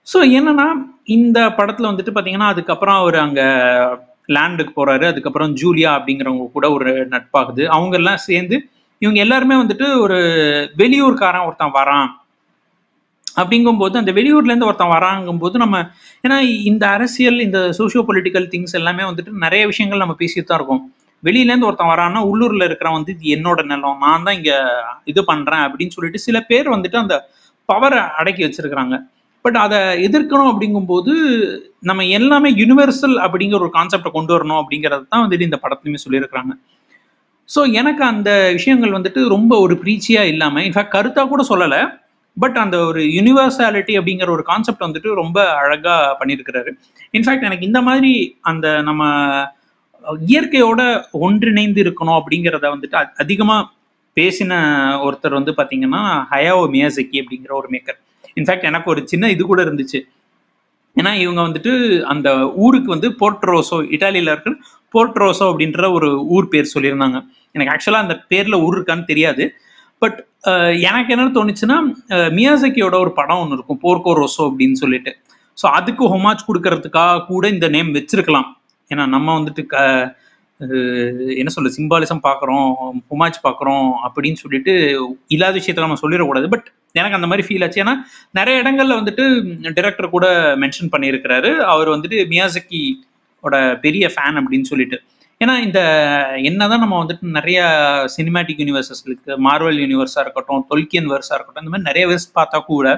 ஸோ 0.06 0.18
என்னன்னா 0.38 0.66
இந்த 1.16 1.38
படத்தில் 1.58 1.90
வந்துட்டு 1.90 2.12
பார்த்தீங்கன்னா 2.14 2.48
அதுக்கப்புறம் 2.52 2.98
அவர் 3.02 3.16
அங்கே 3.26 3.46
லேண்டுக்கு 4.28 4.72
போறாரு. 4.80 5.04
அதுக்கப்புறம் 5.12 5.54
ஜூலியா 5.62 5.90
அப்படிங்கிறவங்க 5.98 6.46
கூட 6.56 6.66
ஒரு 6.76 6.90
நட்பாகுது. 7.14 7.62
அவங்க 7.76 7.96
எல்லாம் 8.00 8.24
சேர்ந்து 8.28 8.56
இவங்க 9.02 9.18
எல்லாருமே 9.24 9.56
வந்துட்டு 9.62 9.86
ஒரு 10.04 10.18
வெளியூர்காரன் 10.82 11.46
ஒருத்தன் 11.48 11.76
வரான். 11.78 12.10
அப்படிங்கும்போது 13.40 13.96
அந்த 14.00 14.12
வெளியூர்லேருந்து 14.18 14.68
ஒருத்தன் 14.70 14.94
வராங்கும்போது 14.96 15.56
நம்ம 15.62 15.76
ஏன்னா 16.26 16.36
இந்த 16.70 16.84
அரசியல் 16.96 17.38
இந்த 17.46 17.60
சோஷியோ 17.78 18.02
பொலிட்டிக்கல் 18.08 18.46
திங்ஸ் 18.52 18.76
எல்லாமே 18.80 19.04
வந்துட்டு 19.08 19.32
நிறைய 19.44 19.62
விஷயங்கள் 19.70 20.02
நம்ம 20.02 20.14
பேசிட்டு 20.20 20.48
தான் 20.50 20.58
இருக்கோம். 20.60 20.82
வெளியிலேருந்து 21.22 21.68
ஒருத்தன் 21.68 21.90
வரான்னா 21.92 22.20
உள்ளூரில் 22.30 22.66
இருக்கிறவன் 22.66 22.98
வந்து 22.98 23.12
இது 23.16 23.32
என்னோட 23.36 23.60
நிலம் 23.70 24.02
நான் 24.04 24.24
தான் 24.26 24.36
இங்கே 24.38 24.56
இது 25.12 25.20
பண்ணுறேன் 25.30 25.64
அப்படின்னு 25.66 25.94
சொல்லிட்டு 25.96 26.24
சில 26.26 26.40
பேர் 26.50 26.74
வந்துட்டு 26.74 26.98
அந்த 27.02 27.16
பவரை 27.68 28.00
அடக்கி 28.20 28.42
வச்சிருக்கிறாங்க. 28.44 28.94
பட் 29.44 29.58
அதை 29.64 29.78
எதிர்க்கணும் 30.06 30.50
அப்படிங்கும்போது 30.50 31.12
நம்ம 31.88 32.04
எல்லாமே 32.18 32.50
யுனிவர்சல் 32.60 33.16
அப்படிங்கிற 33.24 33.58
ஒரு 33.64 33.72
கான்செப்டை 33.78 34.10
கொண்டு 34.14 34.32
வரணும் 34.34 34.60
அப்படிங்கிறது 34.60 35.04
தான் 35.08 35.24
வந்துட்டு 35.24 35.48
இந்த 35.48 35.58
படத்துலையுமே 35.64 36.00
சொல்லியிருக்கிறாங்க. 36.04 36.52
ஸோ 37.48 37.60
எனக்கு 37.80 38.02
அந்த 38.12 38.30
விஷயங்கள் 38.58 38.96
வந்துட்டு 38.96 39.22
ரொம்ப 39.34 39.52
ஒரு 39.64 39.74
பிரீச்சியாக 39.82 40.30
இல்லாமல் 40.32 40.64
இன்ஃபேக்ட் 40.68 40.94
கருத்தாக 40.94 41.28
கூட 41.32 41.42
சொல்லலை 41.50 41.80
பட் 42.36 42.56
அந்த 42.62 42.76
ஒரு 42.90 43.00
யூனிவர்சாலிட்டி 43.16 43.94
அப்படிங்கிற 43.98 44.30
ஒரு 44.36 44.44
கான்செப்ட் 44.50 44.86
வந்துட்டு 44.86 45.10
ரொம்ப 45.20 45.38
அழகாக 45.58 46.16
பண்ணியிருக்கிறாரு. 46.20 46.70
இன்ஃபேக்ட் 47.16 47.46
எனக்கு 47.48 47.68
இந்த 47.70 47.82
மாதிரி 47.88 48.12
அந்த 48.50 48.66
நம்ம 48.88 49.02
இயற்கையோட 50.32 50.80
ஒன்றிணைந்து 51.26 51.82
இருக்கணும் 51.84 52.18
அப்படிங்கிறத 52.20 52.66
வந்துட்டு 52.74 52.98
அதிகமாக 53.24 53.68
பேசின 54.16 54.52
ஒருத்தர் 55.06 55.38
வந்து 55.38 55.52
பார்த்தீங்கன்னா 55.60 56.02
ஹயாவோ 56.32 56.64
மியாசக்கி 56.74 57.16
அப்படிங்கிற 57.22 57.54
ஒரு 57.60 57.68
மேக்கர் 57.74 58.00
இன்ஃபேக்ட் 58.40 58.68
எனக்கு 58.70 58.88
ஒரு 58.92 59.00
சின்ன 59.12 59.30
இது 59.34 59.42
கூட 59.50 59.60
இருந்துச்சு. 59.66 60.00
ஏன்னா 60.96 61.12
இவங்க 61.24 61.40
வந்துட்டு 61.46 61.72
அந்த 62.12 62.28
ஊருக்கு 62.64 62.90
வந்து 62.94 63.08
போர்ட்ரோசோ 63.20 63.78
இட்டாலியில் 63.94 64.32
இருக்கிற 64.32 64.54
போர்ட்ரோசோ 64.94 65.44
அப்படின்ற 65.52 65.86
ஒரு 65.96 66.08
ஊர் 66.34 66.50
பேர் 66.52 66.72
சொல்லியிருந்தாங்க. 66.74 67.18
எனக்கு 67.54 67.72
ஆக்சுவலாக 67.74 68.06
அந்த 68.06 68.16
பேரில் 68.32 68.62
ஊர் 68.66 68.76
இருக்கான்னு 68.78 69.10
தெரியாது. 69.12 69.44
பட் 70.02 70.18
எனக்கு 70.90 71.12
என்ன 71.14 71.30
தோணுச்சுன்னா 71.38 71.76
மியாசக்கியோட 72.38 72.94
ஒரு 73.04 73.12
படம் 73.18 73.40
ஒன்று 73.42 73.56
இருக்கும் 73.58 73.80
போர்க்கோ 73.84 74.12
ரோசோ 74.20 74.42
அப்படின்னு 74.48 74.76
சொல்லிட்டு. 74.82 75.12
ஸோ 75.58 75.66
அதுக்கு 75.78 76.04
ஹொமாஜ் 76.14 76.46
கொடுக்கறதுக்காக 76.48 77.24
கூட 77.30 77.44
இந்த 77.54 77.66
நேம் 77.76 77.90
வச்சிருக்கலாம். 77.98 78.48
ஏன்னா 78.90 79.04
நம்ம 79.14 79.28
வந்துட்டு 79.38 79.62
க 79.72 79.76
என்ன 81.40 81.50
சொல்ல 81.54 81.70
சிம்பாலிசம் 81.76 82.20
பார்க்குறோம் 82.26 82.68
ஹுமாச் 83.10 83.38
பார்க்குறோம் 83.46 83.86
அப்படின்னு 84.06 84.38
சொல்லிட்டு 84.42 84.72
இல்லாத 85.34 85.54
விஷயத்த 85.58 85.84
நம்ம 85.84 85.98
சொல்லிடக்கூடாது. 86.02 86.48
பட் 86.54 86.68
எனக்கு 86.92 87.16
அந்த 87.18 87.28
மாதிரி 87.30 87.46
ஃபீல் 87.46 87.64
ஆச்சு. 87.64 87.82
ஏன்னா 87.84 87.94
நிறைய 88.38 88.62
இடங்கள்ல 88.62 88.98
வந்துட்டு 89.00 89.24
டிரெக்டர் 89.78 90.14
கூட 90.14 90.26
மென்ஷன் 90.62 90.92
பண்ணியிருக்கிறாரு. 90.94 91.50
அவர் 91.72 91.88
வந்துட்டு 91.94 92.20
மியாசக்கியோட 92.32 93.56
பெரிய 93.86 94.12
ஃபேன் 94.14 94.38
அப்படின்னு 94.42 94.70
சொல்லிட்டு. 94.72 94.98
ஏன்னா 95.40 95.54
இந்த 95.66 95.80
என்னதான் 96.50 96.82
நம்ம 96.84 97.04
வந்துட்டு 97.04 97.34
நிறைய 97.38 97.60
சினிமேட்டிக் 98.16 98.60
யூனிவர்சஸ் 98.62 99.04
இருக்கு. 99.06 99.32
மார்வல் 99.46 99.80
யூனிவர்ஸாக 99.84 100.24
இருக்கட்டும் 100.24 100.66
தொல்கியன் 100.70 101.10
வேர்ஸாக 101.12 101.36
இருக்கட்டும் 101.38 101.64
இந்த 101.64 101.72
மாதிரி 101.74 101.88
நிறைய 101.90 102.04
வேர்ஸ் 102.10 102.28
பார்த்தா 102.38 102.60
கூட 102.70 102.88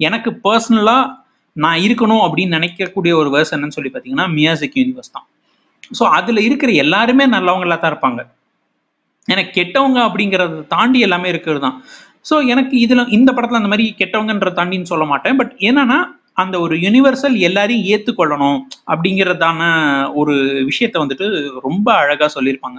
எனக்கு 0.00 0.30
பர்சனலாக 0.46 1.10
நான் 1.52 1.80
இருக்கணும் 1.86 2.24
அப்படின்னு 2.26 2.56
நினைக்கக்கூடிய 2.58 3.12
ஒரு 3.20 3.30
வேர்ஸ் 3.36 3.54
என்னன்னு 3.56 3.76
சொல்லி 3.78 3.90
பார்த்தீங்கன்னா 3.94 4.28
மியாசிக் 4.38 4.78
யூனிவர்ஸ் 4.80 5.14
தான். 5.16 5.26
ஸோ 5.98 6.04
அதில் 6.18 6.46
இருக்கிற 6.48 6.70
எல்லாருமே 6.84 7.24
நல்லவங்களா 7.36 7.76
தான் 7.76 7.92
இருப்பாங்க. 7.92 8.20
எனக்கு 9.32 9.52
கெட்டவங்க 9.58 9.98
அப்படிங்கிறத 10.08 10.62
தாண்டி 10.74 10.98
எல்லாமே 11.06 11.28
இருக்கிறது 11.32 11.60
தான் 11.66 11.76
ஸோ 12.28 12.34
எனக்கு 12.52 12.74
இதில் 12.84 13.10
இந்த 13.16 13.30
படத்தில் 13.36 13.60
அந்த 13.60 13.70
மாதிரி 13.72 13.86
கெட்டவங்கன்ற 14.00 14.50
தாண்டின்னு 14.58 14.90
சொல்ல 14.92 15.04
மாட்டேன். 15.12 15.36
பட் 15.40 15.52
என்னன்னா 15.68 15.98
அந்த 16.42 16.56
ஒரு 16.64 16.74
யூனிவர்சல் 16.84 17.36
எல்லாரையும் 17.48 17.86
ஏற்றுக்கொள்ளணும் 17.94 18.58
அப்படிங்கிறதான 18.92 19.60
ஒரு 20.20 20.34
விஷயத்த 20.70 20.96
வந்துட்டு 21.02 21.26
ரொம்ப 21.66 21.88
அழகாக 22.02 22.28
சொல்லியிருப்பாங்க. 22.36 22.78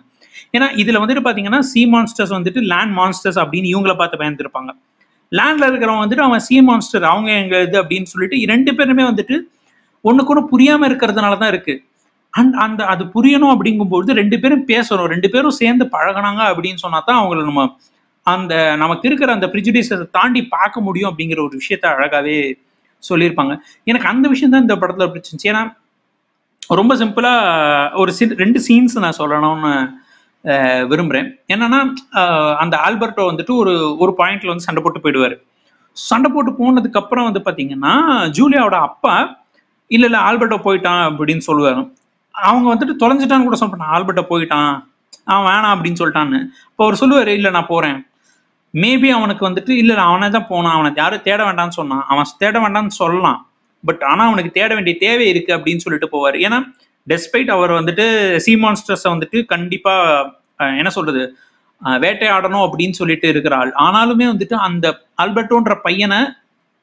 ஏன்னா 0.55 0.67
இதில் 0.81 1.01
வந்துட்டு 1.01 1.23
பார்த்தீங்கன்னா 1.25 1.61
சி 1.71 1.81
மான்ஸ்டர்ஸ் 1.93 2.33
வந்துட்டு 2.37 2.61
லேண்ட் 2.71 2.93
மான்ஸ்டர்ஸ் 2.99 3.39
அப்படின்னு 3.43 3.71
இவங்கள 3.73 3.93
பார்த்து 4.01 4.21
பயந்துருப்பாங்க. 4.21 4.71
லேண்டில் 5.31 5.67
இருக்கிறவங்க 5.69 6.03
வந்துட்டு 6.03 6.25
அவன் 6.27 6.43
சி 6.47 6.57
மான்ஸ்டர் 6.69 7.05
அவங்க 7.11 7.29
எங்க 7.43 7.55
இது 7.67 7.77
அப்படின்னு 7.81 8.09
சொல்லிட்டு 8.13 8.39
ரெண்டு 8.53 8.71
பேருமே 8.79 9.05
வந்துட்டு 9.11 9.37
ஒன்றுக்கு 10.05 10.33
ஒன்று 10.33 10.51
புரியாமல் 10.53 10.87
இருக்கிறதுனால 10.89 11.37
தான் 11.41 11.51
இருக்குது 11.53 11.81
அண்ட் 12.39 12.53
அந்த 12.65 12.81
அது 12.93 13.03
புரியணும் 13.15 13.53
அப்படிங்கும்போது 13.53 14.11
ரெண்டு 14.21 14.37
பேரும் 14.43 14.63
பேசணும். 14.71 15.09
ரெண்டு 15.13 15.27
பேரும் 15.33 15.57
சேர்ந்து 15.61 15.85
பழகினாங்க 15.95 16.41
அப்படின்னு 16.51 16.83
சொன்னா 16.85 16.99
தான் 17.09 17.19
அவங்கள 17.21 17.41
நம்ம 17.49 17.63
அந்த 18.33 18.53
நமக்கு 18.81 19.07
இருக்கிற 19.09 19.31
அந்த 19.37 19.47
ப்ரிஜுடிஸை 19.53 19.95
தாண்டி 20.17 20.41
பார்க்க 20.55 20.85
முடியும் 20.87 21.09
அப்படிங்கிற 21.11 21.39
ஒரு 21.47 21.55
விஷயத்த 21.61 21.85
அழகாவே 21.95 22.37
சொல்லியிருப்பாங்க. 23.03 23.53
எனக்கு 23.89 24.07
அந்த 24.11 24.25
விஷயம் 24.33 24.53
தான் 24.53 24.65
இந்த 24.65 24.75
படத்தில் 24.81 25.11
பிடிச்சிருந்துச்சு. 25.13 25.51
ஏன்னா 25.53 25.63
ரொம்ப 26.79 26.93
சிம்பிளாக 27.01 27.99
ஒரு 28.01 28.11
சி 28.17 28.25
ரெண்டு 28.43 28.59
சீன்ஸ் 28.67 28.95
நான் 29.05 29.19
சொல்லணும்னு 29.21 29.71
விரும்புகிறேன் 30.91 31.27
என்னன்னா 31.53 31.79
அந்த 32.63 32.75
ஆல்பர்ட்டோ 32.85 33.23
வந்துட்டு 33.31 33.53
ஒரு 33.61 33.73
ஒரு 34.03 34.11
பாயிண்ட்ல 34.19 34.51
வந்து 34.51 34.67
சண்டை 34.67 34.81
போட்டு 34.83 35.03
போயிடுவார். 35.03 35.35
சண்டை 35.97 36.29
போட்டு 36.35 36.51
போனதுக்கு 36.59 37.01
அப்புறம் 37.01 37.27
வந்து 37.29 37.41
பார்த்தீங்கன்னா 37.47 37.93
ஜூலியாவோட 38.37 38.77
அப்பா 38.89 39.15
இல்லை 39.91 40.07
இல்லை 40.09 40.21
ஆல்பர்ட்டோ 40.27 40.59
போயிட்டான் 40.67 41.03
அப்படின்னு 41.09 41.43
சொல்லுவாங்க 41.49 41.83
அவங்க 42.47 42.67
வந்துட்டு 42.73 42.95
தொலைஞ்சிட்டான்னு 43.01 43.47
கூட 43.47 43.57
சொல்ல 43.61 43.91
ஆல்பர்ட்ட 43.95 44.23
போயிட்டான். 44.31 44.73
அவன் 45.31 45.47
வேணாம் 45.49 45.73
அப்படின்னு 45.75 45.99
சொல்லிட்டான்னு. 46.01 46.39
இப்போ 46.71 46.83
அவர் 46.85 46.99
சொல்லுவார் 47.01 47.31
இல்லை 47.37 47.49
நான் 47.55 47.71
போகிறேன் 47.73 47.99
மேபி 48.73 49.09
அவனுக்கு 49.17 49.43
வந்துட்டு 49.47 49.73
இல்லை 49.81 49.95
அவனே 50.09 50.27
தான் 50.35 50.49
போனான். 50.51 50.75
அவனை 50.77 50.89
யாரும் 51.01 51.25
தேட 51.27 51.39
வேண்டாம்னு 51.47 51.77
சொன்னான். 51.79 52.05
அவன் 52.11 52.31
தேட 52.43 52.55
வேண்டாம்னு 52.63 52.95
சொல்லலாம். 53.01 53.39
பட் 53.83 54.03
ஆனால் 54.11 54.27
அவனுக்கு 54.29 54.51
தேட 54.57 54.71
வேண்டிய 54.77 54.95
தேவை 55.05 55.25
இருக்குது 55.31 55.55
அப்படின்னு 55.57 55.83
சொல்லிட்டு 55.85 56.09
போவார். 56.13 56.37
ஏன்னா 56.45 56.59
டெஸ்பைட் 57.11 57.49
அவர் 57.55 57.71
வந்துட்டு 57.79 58.05
சீ 58.43 58.51
மான்ஸ்டர்ஸை 58.63 59.09
வந்துட்டு 59.13 59.39
கண்டிப்பாக 59.53 60.67
என்ன 60.81 60.89
சொல்கிறது 60.97 61.23
வேட்டையாடணும் 62.03 62.65
அப்படின்னு 62.65 62.95
சொல்லிட்டு 62.99 63.27
இருக்கிறாள். 63.33 63.69
ஆனாலுமே 63.85 64.25
வந்துட்டு 64.31 64.55
அந்த 64.67 64.85
ஆல்பர்ட்டோன்ற 65.23 65.73
பையனை 65.87 66.19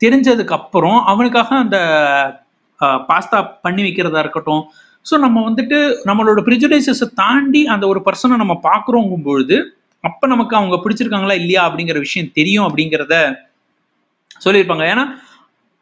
தெரிஞ்சதுக்கு 0.00 0.57
அப்புறம் 0.59 0.99
அவனுக்காக 1.12 1.49
அந்த 1.64 1.78
பாஸ்தா 3.09 3.38
பண்ணி 3.64 3.83
வைக்கிறதா 3.87 4.23
இருக்கட்டும் 4.25 4.62
ஸோ 5.07 5.14
நம்ம 5.19 5.38
வந்துட்டு 5.49 5.78
நம்மளோட 6.09 6.40
ப்ரிஜுடைசஸை 6.49 7.07
தாண்டி 7.23 7.62
அந்த 7.75 7.85
ஒரு 7.92 8.00
பர்சனை 8.07 8.37
நம்ம 8.42 8.54
பார்க்குறோங்கும் 8.69 9.26
பொழுது 9.28 9.57
அப்போ 10.04 10.26
நமக்கு 10.26 10.54
அவங்க 10.59 10.76
பிடிச்சிருக்காங்களா 10.76 11.35
இல்லையா 11.40 11.62
அப்படிங்கிற 11.69 11.99
விஷயம் 11.99 12.30
தெரியும் 12.38 12.66
அப்படிங்கிறத 12.69 13.16
சொல்லியிருப்பாங்க. 14.45 14.85
ஏன்னா 14.92 15.04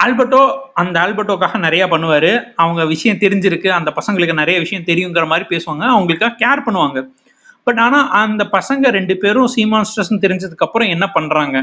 ஆல்பர்ட்டோ 0.04 0.40
அந்த 0.80 0.96
ஆல்பர்ட்டோக்காக 1.04 1.58
நிறையா 1.66 1.86
பண்ணுவார். 1.92 2.30
அவங்க 2.62 2.82
விஷயம் 2.94 3.20
தெரிஞ்சிருக்கு. 3.24 3.68
அந்த 3.78 3.90
பசங்களுக்கு 3.98 4.40
நிறைய 4.42 4.56
விஷயம் 4.64 4.88
தெரியுங்கிற 4.90 5.24
மாதிரி 5.32 5.46
பேசுவாங்க. 5.54 5.84
அவங்களுக்காக 5.94 6.36
கேர் 6.42 6.64
பண்ணுவாங்க. 6.66 6.98
பட் 7.66 7.80
ஆனால் 7.84 8.06
அந்த 8.22 8.42
பசங்க 8.56 8.90
ரெண்டு 8.98 9.14
பேரும் 9.22 9.48
சீமான்ஸ்டர்ஸ்னு 9.56 10.22
தெரிஞ்சதுக்கப்புறம் 10.24 10.92
என்ன 10.94 11.06
பண்ணுறாங்க 11.16 11.56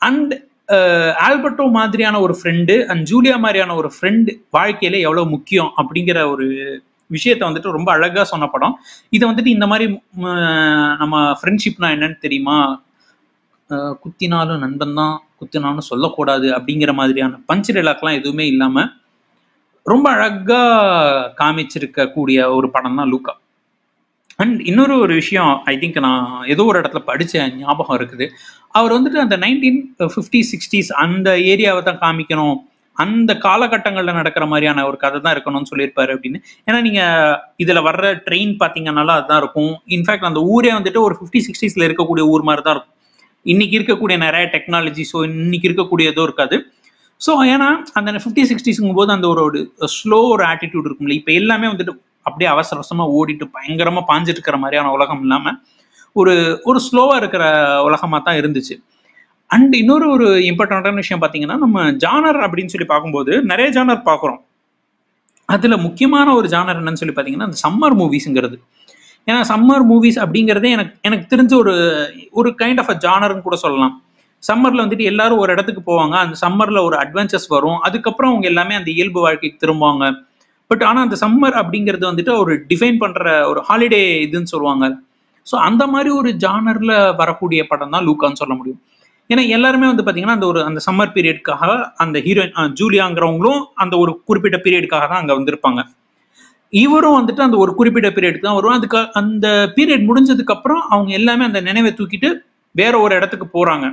அண்ட் 0.00 0.32
ஆல்பர்ட்டோ 1.26 1.64
மாதிரியான 1.70 2.16
ஒரு 2.20 2.34
ஃப்ரெண்டு 2.38 2.74
அண்ட் 2.90 3.02
ஜூலியா 3.10 3.36
மாதிரியான 3.44 3.74
ஒரு 3.80 3.88
ஃப்ரெண்டு 3.94 4.32
வாழ்க்கையில 4.56 5.00
எவ்வளோ 5.06 5.24
முக்கியம் 5.34 5.70
அப்படிங்கிற 5.80 6.18
ஒரு 6.32 6.46
விஷயத்த 7.10 7.42
வந்துட்டு 7.48 7.76
ரொம்ப 7.76 7.88
அழகாக 7.92 8.24
சொன்ன 8.24 8.46
படம். 8.46 8.74
இதை 9.16 9.24
வந்துட்டு 9.30 9.54
இந்த 9.56 9.66
மாதிரி 9.72 9.86
நம்ம 11.00 11.16
ஃப்ரெண்ட்ஷிப்னா 11.40 11.88
என்னன்னு 11.96 12.18
தெரியுமா? 12.20 12.56
குத்தினாலும் 14.04 14.62
நண்பன் 14.64 14.96
தான் 15.00 15.14
குத்தினாலும் 15.40 15.88
சொல்லக்கூடாது 15.90 16.48
அப்படிங்கிற 16.56 16.92
மாதிரியான 17.00 17.38
பஞ்ச் 17.50 17.70
டைலாக்லாம் 17.76 18.18
எதுவுமே 18.20 18.46
இல்லாமல் 18.46 18.90
ரொம்ப 19.86 20.06
அழகாக 20.10 21.32
காமிச்சிருக்கக்கூடிய 21.40 22.38
ஒரு 22.56 22.68
படம் 22.70 22.98
தான் 23.00 23.10
லூக்கா 23.12 23.34
அண்ட் 24.42 24.58
இன்னொரு 24.70 24.94
ஒரு 25.04 25.14
விஷயம் 25.20 25.52
ஐ 25.72 25.74
திங்க் 25.82 25.98
நான் 26.08 26.26
ஏதோ 26.52 26.62
ஒரு 26.70 26.78
இடத்துல 26.82 27.00
படித்த 27.08 27.46
ஞாபகம் 27.62 27.96
இருக்குது. 27.98 28.26
அவர் 28.78 28.94
வந்துட்டு 28.96 29.18
அந்த 29.24 29.36
நைன்டீன் 29.44 29.80
ஃபிஃப்டி 30.12 30.40
சிக்ஸ்டீஸ் 30.50 30.90
அந்த 31.04 31.30
ஏரியாவை 31.52 31.80
தான் 31.88 32.02
காமிக்கணும். 32.04 32.58
அந்த 32.96 33.32
காலகட்டங்களில் 33.44 34.18
நடக்கிற 34.20 34.44
மாதிரியான 34.52 34.84
ஒரு 34.88 34.96
கதை 35.02 35.18
தான் 35.24 35.34
இருக்கணும்னு 35.34 35.70
சொல்லியிருப்பாரு 35.70 36.10
அப்படின்னு. 36.16 36.38
ஏன்னா 36.68 36.78
நீங்கள் 36.86 37.36
இதில் 37.64 37.86
வர்ற 37.88 38.06
ட்ரெயின் 38.26 38.52
பார்த்தீங்கன்னாலும் 38.62 39.16
அதுதான் 39.16 39.40
இருக்கும். 39.42 39.72
இன்ஃபேக்ட் 39.96 40.28
அந்த 40.30 40.40
ஊரே 40.54 40.72
வந்துட்டு 40.78 41.00
ஒரு 41.06 41.16
ஃபிஃப்டி 41.18 41.40
சிக்ஸ்டீஸில் 41.46 41.86
இருக்கக்கூடிய 41.88 42.24
ஊர் 42.32 42.46
மாதிரி 42.48 42.64
தான் 42.66 42.76
இருக்கும். 42.76 42.96
இன்னைக்கு 43.46 43.76
இருக்கக்கூடிய 43.78 44.16
நிறைய 44.26 44.44
டெக்னாலஜி 44.54 45.04
ஸோ 45.12 45.20
இன்னைக்கு 45.30 45.68
இருக்கக்கூடிய 45.70 46.06
எதுவும் 46.12 46.28
இருக்காது. 46.28 46.58
ஸோ 47.20 47.32
ஏன்னா 47.54 47.68
அந்த 47.98 48.20
ஃபிஃப்டி 48.22 48.44
சிக்ஸ்டீஸுங்கும் 48.50 49.00
போது 49.00 49.10
அந்த 49.16 49.26
ஒரு 49.32 49.60
ஸ்லோ 49.96 50.20
ஒரு 50.34 50.44
ஆட்டிடியூட் 50.52 50.88
இருக்கும்ல. 50.88 51.16
இப்போ 51.20 51.32
எல்லாமே 51.40 51.66
வந்துட்டு 51.72 51.94
அப்படியே 52.26 52.48
அவசர 52.54 52.76
அவசரமாக 52.80 53.14
ஓடிட்டு 53.18 53.46
பயங்கரமாக 53.56 54.04
பாஞ்சிட்டு 54.10 54.38
இருக்கிற 54.38 54.58
மாதிரியான 54.62 54.92
உலகம் 54.96 55.22
இல்லாமல் 55.26 55.58
ஒரு 56.16 56.34
ஒரு 56.70 56.78
ஸ்லோவாக 56.86 57.20
இருக்கிற 57.22 57.44
உலகமாக 57.88 58.20
தான் 58.28 58.38
இருந்துச்சு. 58.40 58.74
அண்ட் 59.50 59.74
இன்னொரு 59.82 60.06
ஒரு 60.14 60.26
இம்பார்ட்டண்ட்டான 60.50 61.00
விஷயம் 61.02 61.22
பார்த்தீங்கன்னா 61.22 61.56
நம்ம 61.64 61.84
ஜானர் 62.04 62.38
அப்படின்னு 62.46 62.72
சொல்லி 62.74 62.88
பார்க்கும்போது 62.92 63.32
நிறைய 63.52 63.68
ஜானர் 63.78 64.02
பார்க்குறோம். 64.10 64.40
அதில் 65.54 65.82
முக்கியமான 65.86 66.28
ஒரு 66.38 66.48
ஜானர் 66.54 66.78
என்னன்னு 66.80 67.00
சொல்லி 67.02 67.14
பார்த்தீங்கன்னா 67.16 67.48
அந்த 67.50 67.58
சம்மர் 67.66 67.96
மூவிஸுங்கிறது 68.00 68.56
ஏன்னா 69.28 69.40
சம்மர் 69.50 69.84
மூவிஸ் 69.90 70.18
அப்படிங்கிறதே 70.24 70.70
எனக்கு 70.76 70.94
எனக்கு 71.08 71.26
தெரிஞ்ச 71.32 71.52
ஒரு 71.62 71.74
ஒரு 72.32 72.50
கைண்ட் 72.62 72.80
ஆஃப் 72.82 72.92
அ 72.94 72.96
ஜானர்னு 73.04 73.44
கூட 73.48 73.56
சொல்லலாம். 73.64 73.94
சம்மரில் 74.42 74.82
வந்துட்டு 74.84 75.04
எல்லாரும் 75.10 75.40
ஒரு 75.42 75.50
இடத்துக்கு 75.54 75.82
போவாங்க. 75.90 76.14
அந்த 76.24 76.36
சம்மரில் 76.44 76.80
ஒரு 76.88 76.96
அட்வென்ச்சர்ஸ் 77.02 77.48
வரும். 77.56 77.78
அதுக்கப்புறம் 77.86 78.30
அவங்க 78.32 78.46
எல்லாமே 78.52 78.74
அந்த 78.80 78.90
இயல்பு 78.96 79.20
வாழ்க்கைக்கு 79.26 79.62
திரும்புவாங்க. 79.64 80.04
பட் 80.72 80.84
ஆனால் 80.90 81.04
அந்த 81.06 81.18
சம்மர் 81.24 81.56
அப்படிங்கிறது 81.62 82.06
வந்துட்டு 82.10 82.34
ஒரு 82.42 82.52
டிஃபைன் 82.68 83.00
பண்ணுற 83.04 83.24
ஒரு 83.52 83.62
ஹாலிடே 83.70 84.02
இதுன்னு 84.26 84.52
சொல்லுவாங்க. 84.54 84.84
ஸோ 85.46 85.54
அந்த 85.68 85.82
மாதிரி 85.92 86.10
ஒரு 86.20 86.30
ஜானரில் 86.44 86.94
வரக்கூடிய 87.20 87.60
படம் 87.70 87.94
தான் 87.94 88.06
லூக்கான்னு 88.08 88.40
சொல்ல 88.42 88.54
முடியும். 88.58 88.80
ஏன்னா 89.30 89.42
எல்லாருமே 89.56 89.86
வந்து 89.90 90.02
பார்த்தீங்கன்னா 90.04 90.36
அந்த 90.38 90.46
ஒரு 90.52 90.60
அந்த 90.68 90.80
சம்மர் 90.86 91.12
பீரியடுக்காக 91.16 91.66
அந்த 92.04 92.16
ஹீரோயின் 92.26 92.76
ஜூலியாங்கிறவங்களும் 92.80 93.60
அந்த 93.82 93.94
ஒரு 94.02 94.12
குறிப்பிட்ட 94.28 94.56
பீரியடுக்காக 94.64 95.04
தான் 95.12 95.20
அங்கே 95.22 95.36
வந்திருப்பாங்க. 95.38 95.82
இவரும் 96.72 97.16
வந்துட்டு 97.18 97.42
அந்த 97.46 97.56
ஒரு 97.62 97.72
குறிப்பிட்ட 97.78 98.08
பீரியடுக்கு 98.16 98.46
தான் 98.48 98.58
வருவோம் 98.58 98.78
அதுக்கு 98.78 99.00
அந்த 99.20 99.46
பீரியட் 99.76 100.08
முடிஞ்சதுக்கு 100.10 100.54
அப்புறம் 100.56 100.82
அவங்க 100.94 101.12
எல்லாமே 101.20 101.44
அந்த 101.50 101.60
நினைவை 101.68 101.92
தூக்கிட்டு 101.98 102.30
வேற 102.80 102.94
ஒரு 103.04 103.12
இடத்துக்கு 103.18 103.48
போறாங்க. 103.56 103.86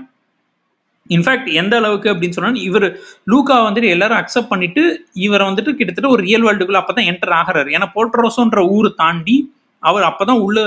இன்ஃபேக்ட் 1.16 1.50
எந்த 1.62 1.74
அளவுக்கு 1.82 2.08
அப்படின்னு 2.14 2.38
சொன்னால் 2.38 2.60
இவர் 2.68 2.88
லூக்கா 3.32 3.56
வந்துட்டு 3.68 3.94
எல்லாரும் 3.96 4.20
அக்செப்ட் 4.22 4.52
பண்ணிட்டு 4.52 4.84
இவரை 5.26 5.46
வந்துட்டு 5.50 5.72
கிட்டத்தட்ட 5.80 6.10
ஒரு 6.16 6.22
ரியல் 6.28 6.46
வேர்ல்டுக்குள்ள 6.48 6.82
அப்பதான் 6.82 7.10
என்டர் 7.12 7.34
ஆகிறாரு. 7.40 7.70
ஏன்னா 7.78 7.88
போட்ரோசோன்ற 7.96 8.62
ஊரை 8.76 8.92
தாண்டி 9.02 9.38
அவர் 9.84 10.06
அப்பதான் 10.10 10.44
உள்ள 10.46 10.60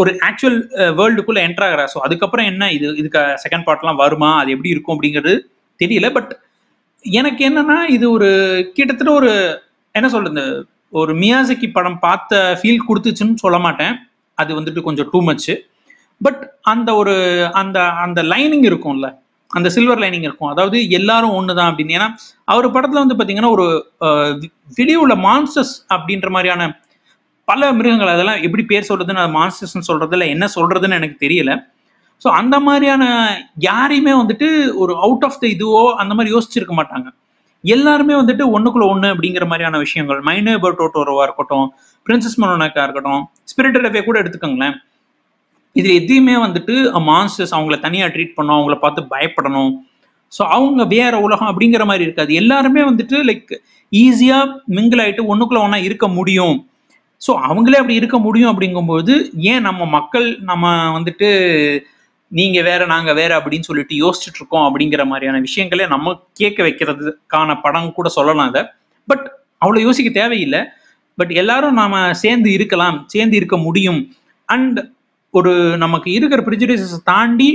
ஒரு 0.00 0.10
ஆக்சுவல் 0.28 0.58
வேர்ல்டுக்குள்ள 0.98 1.40
என்டர் 1.48 1.66
ஆகிறார். 1.66 1.90
ஸோ 1.92 1.98
அதுக்கப்புறம் 2.06 2.48
என்ன? 2.52 2.64
இது 2.76 2.86
இதுக்கு 3.02 3.20
செகண்ட் 3.44 3.66
பார்ட்லாம் 3.68 4.00
வருமா? 4.02 4.30
அது 4.40 4.52
எப்படி 4.56 4.72
இருக்கும் 4.74 4.94
அப்படிங்கிறது 4.96 5.34
தெரியல. 5.80 6.08
பட் 6.16 6.32
எனக்கு 7.04 7.42
என்னன்னா 7.48 7.78
இது 7.96 8.06
ஒரு 8.16 8.28
கிட்டத்தட்ட 8.76 9.12
ஒரு 9.20 9.30
என்ன 9.94 10.08
சொல்றது? 10.14 10.44
ஒரு 11.00 11.12
மியாசக்கி 11.22 11.68
படம் 11.76 11.98
பார்த்த 12.04 12.40
ஃபீல் 12.58 12.86
கொடுத்துச்சுன்னு 12.88 13.42
சொல்ல 13.44 13.58
மாட்டேன். 13.66 13.94
அது 14.38 14.50
வந்துட்டு 14.58 14.80
கொஞ்சம் 14.86 15.08
டூ 15.12 15.18
மச்சு 15.28 15.54
பட் 16.20 16.42
அந்த 16.72 16.90
ஒரு 17.00 17.14
அந்த 17.60 17.78
அந்த 18.04 18.20
லைனிங் 18.32 18.66
இருக்கும்ல. 18.70 19.08
அந்த 19.50 19.68
சில்வர் 19.74 20.02
லைனிங் 20.04 20.26
இருக்கும். 20.26 20.50
அதாவது 20.54 20.78
எல்லாரும் 20.98 21.34
ஒன்று 21.38 21.58
தான் 21.58 21.70
அப்படின்னு. 21.70 21.94
ஏன்னா 21.98 22.08
அவர் 22.52 22.66
படத்தில் 22.74 23.02
வந்து 23.02 23.16
பார்த்தீங்கன்னா 23.18 23.52
ஒரு 23.56 23.66
வெளியே 24.78 24.98
உள்ள 25.04 25.14
மான்ஸ்டர்ஸ் 25.28 25.74
அப்படின்ற 25.96 26.30
மாதிரியான 26.36 26.64
பல 27.48 27.68
மிருகங்கள் 27.76 28.12
அதெல்லாம் 28.14 28.42
எப்படி 28.46 28.62
பேர் 28.70 28.88
சொல்றதுன்னு 28.88 29.22
அது 29.24 29.32
மான்ஸ்டர்ஸ்னு 29.38 29.88
சொல்றதுல 29.90 30.26
என்ன 30.34 30.48
சொல்றதுன்னு 30.56 30.98
எனக்கு 31.00 31.16
தெரியல. 31.24 31.52
ஸோ 32.24 32.28
அந்த 32.40 32.56
மாதிரியான 32.66 33.04
யாரையுமே 33.70 34.12
வந்துட்டு 34.20 34.48
ஒரு 34.82 34.92
அவுட் 35.06 35.24
ஆஃப் 35.28 35.40
த 35.42 35.46
இதுவோ 35.54 35.82
அந்த 36.02 36.12
மாதிரி 36.18 36.34
யோசிச்சிருக்க 36.34 36.74
மாட்டாங்க. 36.80 37.08
எல்லாருமே 37.64 38.14
வந்துட்டு 38.20 38.44
ஒன்றுக்குள்ள 38.56 38.86
ஒன்று 38.94 39.08
அப்படிங்கிற 39.14 39.44
மாதிரியான 39.50 39.78
விஷயங்கள். 39.84 40.20
மைனோ 40.28 40.54
டோட்டோரோவா 40.80 41.22
இருக்கட்டும் 41.28 41.66
பிரின்சஸ் 42.06 42.38
மனோனாக்கா 42.42 42.82
இருக்கட்டும் 42.86 43.22
ஸ்பிரிட் 43.52 44.06
கூட 44.08 44.16
எடுத்துக்கோங்களேன். 44.22 44.76
இதில் 45.76 45.98
எதையுமே 46.00 46.34
வந்துட்டு 46.44 46.74
மான்ஸ்டர்ஸ் 47.10 47.54
அவங்கள 47.56 47.76
தனியாக 47.86 48.12
ட்ரீட் 48.14 48.36
பண்ணணும் 48.36 48.58
அவங்கள 48.58 48.76
பார்த்து 48.84 49.10
பயப்படணும். 49.14 49.72
ஸோ 50.32 50.42
அவங்க 50.56 50.82
வேற 50.96 51.14
உலகம் 51.26 51.50
அப்படிங்கிற 51.50 51.84
மாதிரி 51.90 52.06
இருக்காது. 52.06 52.32
எல்லாருமே 52.40 52.82
வந்துட்டு 52.88 53.18
லைக் 53.28 53.52
ஈஸியாக 53.92 54.56
மிங்கிள் 54.76 55.02
ஆகிட்டு 55.04 55.28
ஒன்றுக்குள்ள 55.32 55.60
ஒன்றா 55.66 55.78
இருக்க 55.88 56.06
முடியும். 56.16 56.56
ஸோ 57.26 57.30
அவங்களே 57.48 57.78
அப்படி 57.80 58.00
இருக்க 58.00 58.16
முடியும் 58.26 58.50
அப்படிங்கும்போது 58.52 59.14
ஏன் 59.52 59.64
நம்ம 59.68 59.86
மக்கள் 59.94 60.26
நம்ம 60.50 60.72
வந்துட்டு 60.96 61.28
நீங்கள் 62.32 62.66
வேற 62.68 62.82
நாங்கள் 62.92 63.16
வேற 63.18 63.32
அப்படின்னு 63.38 63.68
சொல்லிட்டு 63.68 63.94
யோசிச்சுட்டு 64.02 64.38
இருக்கோம் 64.40 64.66
அப்படிங்கிற 64.68 65.02
மாதிரியான 65.10 65.40
விஷயங்களே 65.46 65.86
நம்ம 65.94 66.14
கேட்க 66.40 66.58
வைக்கிறதுக்கான 66.66 67.56
படம் 67.64 67.94
கூட 67.98 68.08
சொல்லலாம் 68.16 68.50
அதை 68.52 68.62
பட் 69.08 69.24
அவ்வளோ 69.62 69.80
யோசிக்க 69.86 70.10
தேவையில்லை. 70.20 70.60
பட் 71.18 71.32
எல்லாரும் 71.42 71.78
நாம 71.82 72.02
சேர்ந்து 72.24 72.48
இருக்கலாம் 72.56 72.98
சேர்ந்து 73.14 73.36
இருக்க 73.40 73.56
முடியும். 73.66 74.00
அண்ட் 74.48 74.78
ஒரு 75.34 75.52
நமக்கு 75.84 76.08
இருக்கிற 76.18 76.40
ப்ரிஜுடைசஸ் 76.48 77.06
தாண்டி 77.10 77.48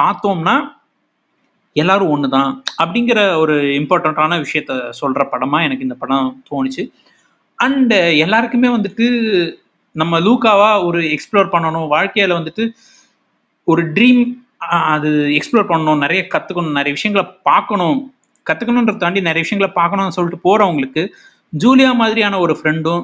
பார்த்தோம்னா 0.00 0.54
எல்லாரும் 1.76 2.12
ஒன்று 2.14 2.28
தான் 2.36 2.52
அப்படிங்கிற 2.82 3.20
ஒரு 3.42 3.54
இம்பார்ட்டண்ட்டான 3.80 4.38
விஷயத்த 4.44 4.72
சொல்கிற 5.00 5.22
படமாக 5.32 5.66
எனக்கு 5.66 5.86
இந்த 5.86 5.96
படம் 6.02 6.28
தோணுச்சு. 6.48 6.84
அண்டு 7.58 7.98
எல்லாருக்குமே 8.24 8.68
வந்துட்டு 8.76 9.06
நம்ம 9.96 10.20
லூக்காவா 10.26 10.70
ஒரு 10.88 11.00
எக்ஸ்ப்ளோர் 11.14 11.52
பண்ணணும். 11.54 11.86
வாழ்க்கையில் 11.94 12.38
வந்துட்டு 12.38 12.64
ஒரு 13.66 13.82
ட்ரீம் 13.96 14.22
அது 14.94 15.10
எக்ஸ்ப்ளோர் 15.38 15.70
பண்ணணும். 15.72 16.02
நிறைய 16.04 16.22
கற்றுக்கணும் 16.34 16.78
நிறைய 16.80 16.92
விஷயங்களை 16.98 17.24
பார்க்கணும். 17.50 17.98
கற்றுக்கணுன்றத 18.46 19.00
தாண்டி 19.04 19.20
நிறைய 19.28 19.42
விஷயங்களை 19.46 19.70
பார்க்கணும்னு 19.80 20.16
சொல்லிட்டு 20.16 20.44
போகிறவங்களுக்கு 20.46 21.02
ஜூலியா 21.52 21.90
மாதிரியான 22.02 22.38
ஒரு 22.44 22.54
ஃப்ரெண்டும் 22.58 23.02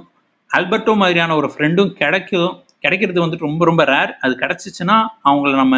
ஆல்பர்ட்டோ 0.50 0.95
மாதிரியான 1.02 1.35
ஒரு 1.40 1.49
ஃப்ரெண்டும் 1.52 1.92
கிடைக்கும். 2.02 2.52
கிடைக்கிறது 2.85 3.25
வந்துட்டு 3.25 3.49
ரொம்ப 3.49 3.64
ரொம்ப 3.71 3.83
ரேர் 3.95 4.12
அது 4.25 4.35
கிடைச்சிச்சுன்னா 4.42 4.97
அவங்கள 5.28 5.52
நம்ம 5.62 5.76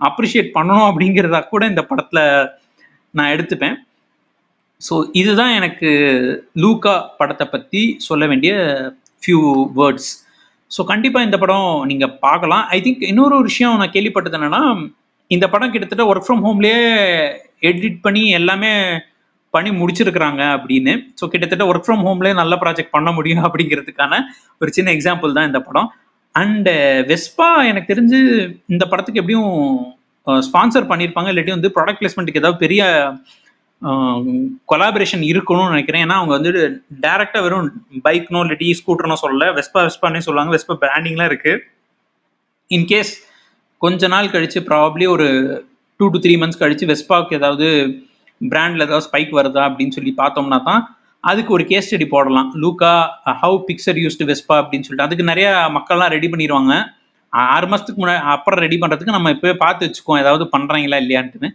அப்ரிஷியேட் 0.00 0.54
பண்ணணும் 0.56 0.88
அப்படிங்கிறதா 0.90 1.40
கூட 1.52 1.62
இந்த 1.72 1.82
படத்தில் 1.90 2.22
நான் 3.18 3.32
எடுத்துப்பேன். 3.34 3.76
ஸோ 4.80 4.94
இதுதான் 5.20 5.52
எனக்கு 5.58 5.88
லூக்கா 6.62 6.94
படத்தை 7.20 7.46
பற்றி 7.54 7.82
சொல்ல 8.08 8.26
வேண்டிய 8.32 8.52
ஃபியூ 9.22 9.40
வேர்ட்ஸ் 9.78 10.10
ஸோ 10.70 10.80
கண்டிப்பாக 10.90 11.26
இந்த 11.26 11.36
படம் 11.42 11.68
நீங்கள் 11.90 12.14
பார்க்கலாம். 12.24 12.64
ஐ 12.76 12.78
திங்க் 12.84 13.04
இன்னொரு 13.10 13.36
விஷயம் 13.48 13.78
நான் 13.80 13.94
கேள்விப்பட்டது 13.94 14.36
என்னென்னா 14.38 14.62
இந்த 15.30 15.46
படம் 15.52 15.72
கிட்டத்தட்ட 15.74 16.04
ஒர்க் 16.10 16.26
ஃப்ரம் 16.26 16.42
ஹோம்லேயே 16.46 16.82
எடிட் 17.70 17.98
பண்ணி 18.06 18.22
எல்லாமே 18.38 18.72
பண்ணி 19.54 19.70
முடிச்சிருக்கிறாங்க 19.80 20.42
அப்படின்னு. 20.56 20.92
ஸோ 21.18 21.24
கிட்டத்தட்ட 21.32 21.64
ஒர்க் 21.70 21.86
ஃப்ரம் 21.86 22.04
ஹோம்லேயே 22.06 22.34
நல்ல 22.40 22.54
ப்ராஜெக்ட் 22.62 22.94
பண்ண 22.96 23.10
முடியும் 23.18 23.44
அப்படிங்கிறதுக்கான 23.48 24.20
ஒரு 24.60 24.70
சின்ன 24.76 24.92
எக்ஸாம்பிள் 24.96 25.36
தான் 25.38 25.48
இந்த 25.50 25.60
படம். 25.68 25.88
அண்டு 26.38 26.72
வெஸ்பா 27.10 27.48
uh, 27.50 27.68
எனக்கு 27.70 27.90
தெரிஞ்சு 27.92 28.18
இந்த 28.72 28.84
படத்துக்கு 28.90 29.20
எப்படியும் 29.22 29.52
uh, 30.26 30.40
ஸ்பான்சர் 30.46 30.90
பண்ணியிருப்பாங்க 30.90 31.30
இல்லாட்டி 31.32 31.54
வந்து 31.54 31.70
ப்ராடக்ட் 31.76 32.00
பிளேஸ்மெண்ட்டுக்கு 32.00 32.42
ஏதாவது 32.42 32.62
பெரிய 32.64 32.82
uh, 33.82 34.16
கொலாபரேஷன் 34.70 35.24
இருக்கணும்னு 35.30 35.74
நினைக்கிறேன். 35.74 36.04
ஏன்னா 36.06 36.18
அவங்க 36.20 36.34
வந்து 36.38 36.52
டேரெக்டாக 37.06 37.44
வெறும் 37.46 37.70
பைக்னோ 38.06 38.42
இல்லாட்டி 38.44 38.68
ஸ்கூட்டர்னோ 38.80 39.18
சொல்லல. 39.24 39.48
வெஸ்பா 39.58 39.82
வெஸ்பானே 39.86 40.22
சொல்லுவாங்க. 40.26 40.52
வெஸ்பா 40.56 40.76
பிராண்டிங்லாம் 40.84 41.30
இருக்குது 41.32 41.64
இன்கேஸ் 42.70 43.12
கொஞ்ச 43.82 44.08
நாள் 44.14 44.32
கழித்து 44.34 44.60
ப்ராபப்ளி 44.68 45.04
ஒரு 45.14 45.26
டூ 46.00 46.06
டு 46.14 46.18
த்ரீ 46.24 46.34
மந்த்ஸ் 46.42 46.62
கழித்து 46.62 46.84
வெஸ்பாவுக்கு 46.90 47.38
ஏதாவது 47.38 47.66
பிராண்டில் 48.40 48.84
ஏதாவது 48.86 49.06
ஸ்பைக் 49.06 49.32
வருதா 49.38 49.62
அப்படின்னு 49.68 49.96
சொல்லி 49.96 50.12
பார்த்தோம்னா 50.18 50.58
தான் 50.64 50.82
அதுக்கு 51.24 51.50
ஒரு 51.56 51.64
கேஸ் 51.70 51.86
ஸ்டடி 51.88 52.06
போடலாம். 52.12 52.48
Luca 52.62 52.92
how 53.42 53.56
picture 53.68 53.98
used 54.04 54.28
Vespa 54.30 54.56
அப்படின்னு 54.60 54.86
சொல்லிட்டு 54.86 55.06
அதுக்கு 55.08 55.24
நிறைய 55.30 55.48
மக்கள்லாம் 55.76 56.12
ரெடி 56.16 56.28
பண்ணிடுவாங்க 56.32 56.74
ஆறு 57.54 57.66
மாதத்துக்கு 57.70 58.00
முன்னாடி 58.02 58.20
அப்புறம் 58.34 58.62
ரெடி 58.64 58.76
பண்ணுறதுக்கு 58.82 59.16
நம்ம 59.16 59.30
இப்போவே 59.34 59.54
பார்த்து 59.62 59.86
வச்சுக்கோம் 59.86 60.20
ஏதாவது 60.22 60.44
பண்ணுறாங்களா 60.54 60.98
இல்லையான்ட்டுன்னு. 61.02 61.48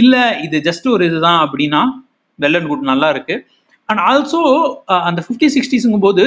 இல்லை 0.00 0.22
இது 0.46 0.56
ஜஸ்ட் 0.68 0.86
ஒரு 0.94 1.04
இதுதான் 1.10 1.40
அப்படின்னா 1.44 1.80
வெல் 2.38 2.58
அண்ட் 2.58 2.70
குட் 2.72 2.90
நல்லா 2.92 3.08
இருக்கு. 3.14 3.36
அண்ட் 3.88 4.02
ஆல்சோ 4.08 4.40
அந்த 5.08 5.20
ஃபிஃப்டி 5.24 5.48
சிக்ஸ்டிஸுங்கும் 5.56 6.06
போது 6.06 6.24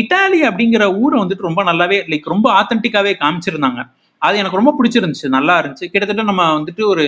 இட்டாலி 0.00 0.40
அப்படிங்கிற 0.48 0.84
ஊரை 1.02 1.16
வந்துட்டு 1.22 1.48
ரொம்ப 1.48 1.62
நல்லாவே 1.70 1.98
லைக் 2.12 2.32
ரொம்ப 2.34 2.48
ஆத்தென்டிக்காகவே 2.60 3.12
காமிச்சிருந்தாங்க. 3.22 3.80
அது 4.22 4.40
எனக்கு 4.42 4.60
ரொம்ப 4.60 4.72
பிடிச்சிருந்துச்சு. 4.78 5.28
நல்லா 5.36 5.54
இருந்துச்சு. 5.60 5.86
கிட்டத்தட்ட 5.92 6.24
நம்ம 6.30 6.44
வந்துட்டு 6.58 6.82
ஒரு 6.92 7.04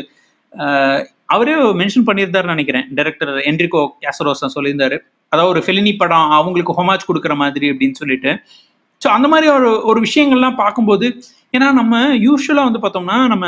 அவரே 1.34 1.54
மென்ஷன் 1.80 2.06
பண்ணியிருந்தாருன்னு 2.08 2.54
நினைக்கிறேன். 2.56 2.86
டைரக்டர் 2.98 3.32
என்ரிகோ 3.50 3.82
கேசரோசன் 4.04 4.54
சொல்லியிருந்தாரு. 4.56 4.96
அதாவது 5.32 5.50
ஒரு 5.54 5.60
ஃபெலினி 5.64 5.92
படம் 6.02 6.32
அவங்களுக்கு 6.38 6.76
ஹோமாஜ் 6.78 7.08
கொடுக்குற 7.08 7.34
மாதிரி 7.42 7.66
அப்படின்னு 7.72 7.98
சொல்லிட்டு. 8.02 8.32
ஸோ 9.02 9.08
அந்த 9.16 9.26
மாதிரி 9.32 9.46
ஒரு 9.58 9.70
ஒரு 9.90 9.98
விஷயங்கள்லாம் 10.06 10.60
பார்க்கும்போது 10.62 11.06
ஏன்னா 11.56 11.68
நம்ம 11.80 11.94
யூஸ்வலாக 12.26 12.68
வந்து 12.68 12.80
பார்த்தோம்னா 12.82 13.16
நம்ம 13.32 13.46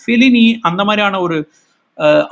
ஃபெலினி 0.00 0.44
அந்த 0.70 0.80
மாதிரியான 0.88 1.20
ஒரு 1.26 1.36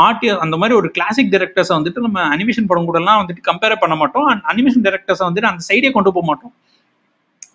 ஆர்டி 0.07 0.27
அந்த 0.45 0.57
மாதிரி 0.61 0.75
ஒரு 0.81 0.89
கிளாசிக் 0.97 1.31
டேரக்டர்ஸை 1.35 1.75
வந்துட்டு 1.79 2.01
நம்ம 2.07 2.19
அனிமேஷன் 2.35 2.67
படம் 2.71 2.89
கூடலாம் 2.89 3.21
வந்துட்டு 3.21 3.43
கம்பேர் 3.51 3.75
பண்ண 3.83 3.95
மாட்டோம். 4.01 4.27
அண்ட் 4.31 4.43
அனிமேஷன் 4.53 4.85
டேரக்டர்ஸை 4.87 5.25
வந்துட்டு 5.29 5.51
அந்த 5.51 5.63
சைடே 5.69 5.91
கொண்டு 5.97 6.13
போக 6.17 6.27
மாட்டோம். 6.31 6.53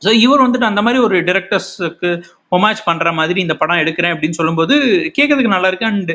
ஸோ 0.05 0.09
இவர் 0.25 0.43
வந்துட்டு 0.45 0.67
அந்த 0.71 0.81
மாதிரி 0.85 0.99
ஒரு 1.07 1.17
டேரக்டர்ஸுக்கு 1.27 2.09
ஹொமாஜ் 2.53 2.81
பண்ணுற 2.87 3.09
மாதிரி 3.19 3.39
இந்த 3.45 3.55
படம் 3.61 3.81
எடுக்கிறேன் 3.83 4.13
அப்படின்னு 4.15 4.37
சொல்லும்போது 4.39 4.75
கேட்கறதுக்கு 5.17 5.55
நல்லா 5.55 5.69
இருக்கு. 5.71 5.89
அண்ட் 5.93 6.11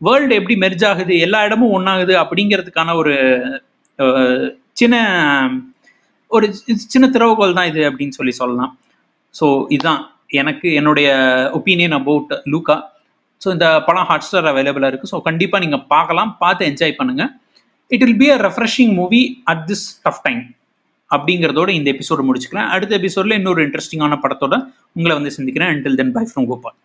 வேர்ல்டு 0.00 0.34
எப்படி 0.40 0.56
மெர்ஜ் 0.64 0.84
ஆகுது 0.90 1.14
எல்லா 1.26 1.38
இடமும் 1.46 1.74
ஒன்றாகுது 1.76 2.14
அப்படிங்கிறதுக்கான 2.22 2.94
ஒரு 3.00 3.14
சின்ன 4.80 4.96
ஒரு 6.30 6.46
சின்ன 6.92 7.06
திறவுகோல் 7.14 7.56
தான் 7.58 7.68
இது 7.70 7.80
அப்படின்னு 7.90 8.16
சொல்லி 8.18 8.34
சொல்லலாம். 8.40 8.72
ஸோ 9.34 9.46
இதுதான் 9.74 10.02
எனக்கு 10.40 10.68
என்னுடைய 10.80 11.08
ஒப்பீனியன் 11.58 11.96
அபவுட் 12.00 12.32
லூக்கா 12.52 12.76
ஸோ 13.40 13.48
இந்த 13.56 13.66
படம் 13.86 14.08
ஹாட் 14.10 14.26
ஸ்டார் 14.26 14.50
அவைலபிளாக 14.52 14.90
இருக்குது 14.90 15.12
ஸோ 15.14 15.18
கண்டிப்பாக 15.28 15.62
நீங்கள் 15.64 15.84
பார்க்கலாம் 15.94 16.30
பார்த்து 16.42 16.68
என்ஜாய் 16.70 16.98
பண்ணுங்கள் 17.00 17.30
it 17.90 18.04
will 18.04 18.20
be 18.22 18.28
a 18.36 18.38
refreshing 18.46 18.92
movie 19.00 19.22
at 19.52 19.64
this 19.70 19.86
tough 20.06 20.22
time 20.26 20.42
அப்படிங்கிறதோட 21.10 21.70
இந்த 21.78 21.88
எபிசோடு 21.94 22.22
முடிச்சுக்கிறேன் 22.28 22.68
அடுத்த 22.74 22.92
எபிசோடில் 23.00 23.38
இன்னொரு 23.40 23.60
இன்ட்ரெஸ்டிங்கான 23.66 24.18
படத்தோட 24.24 24.54
உங்களை 24.92 25.14
வந்து 25.18 25.34
சந்திக்கிறேன். 25.36 25.70
Until 25.74 25.98
then 26.00 26.14
bye 26.16 26.24
from 26.30 26.48
Gopal 26.50 26.76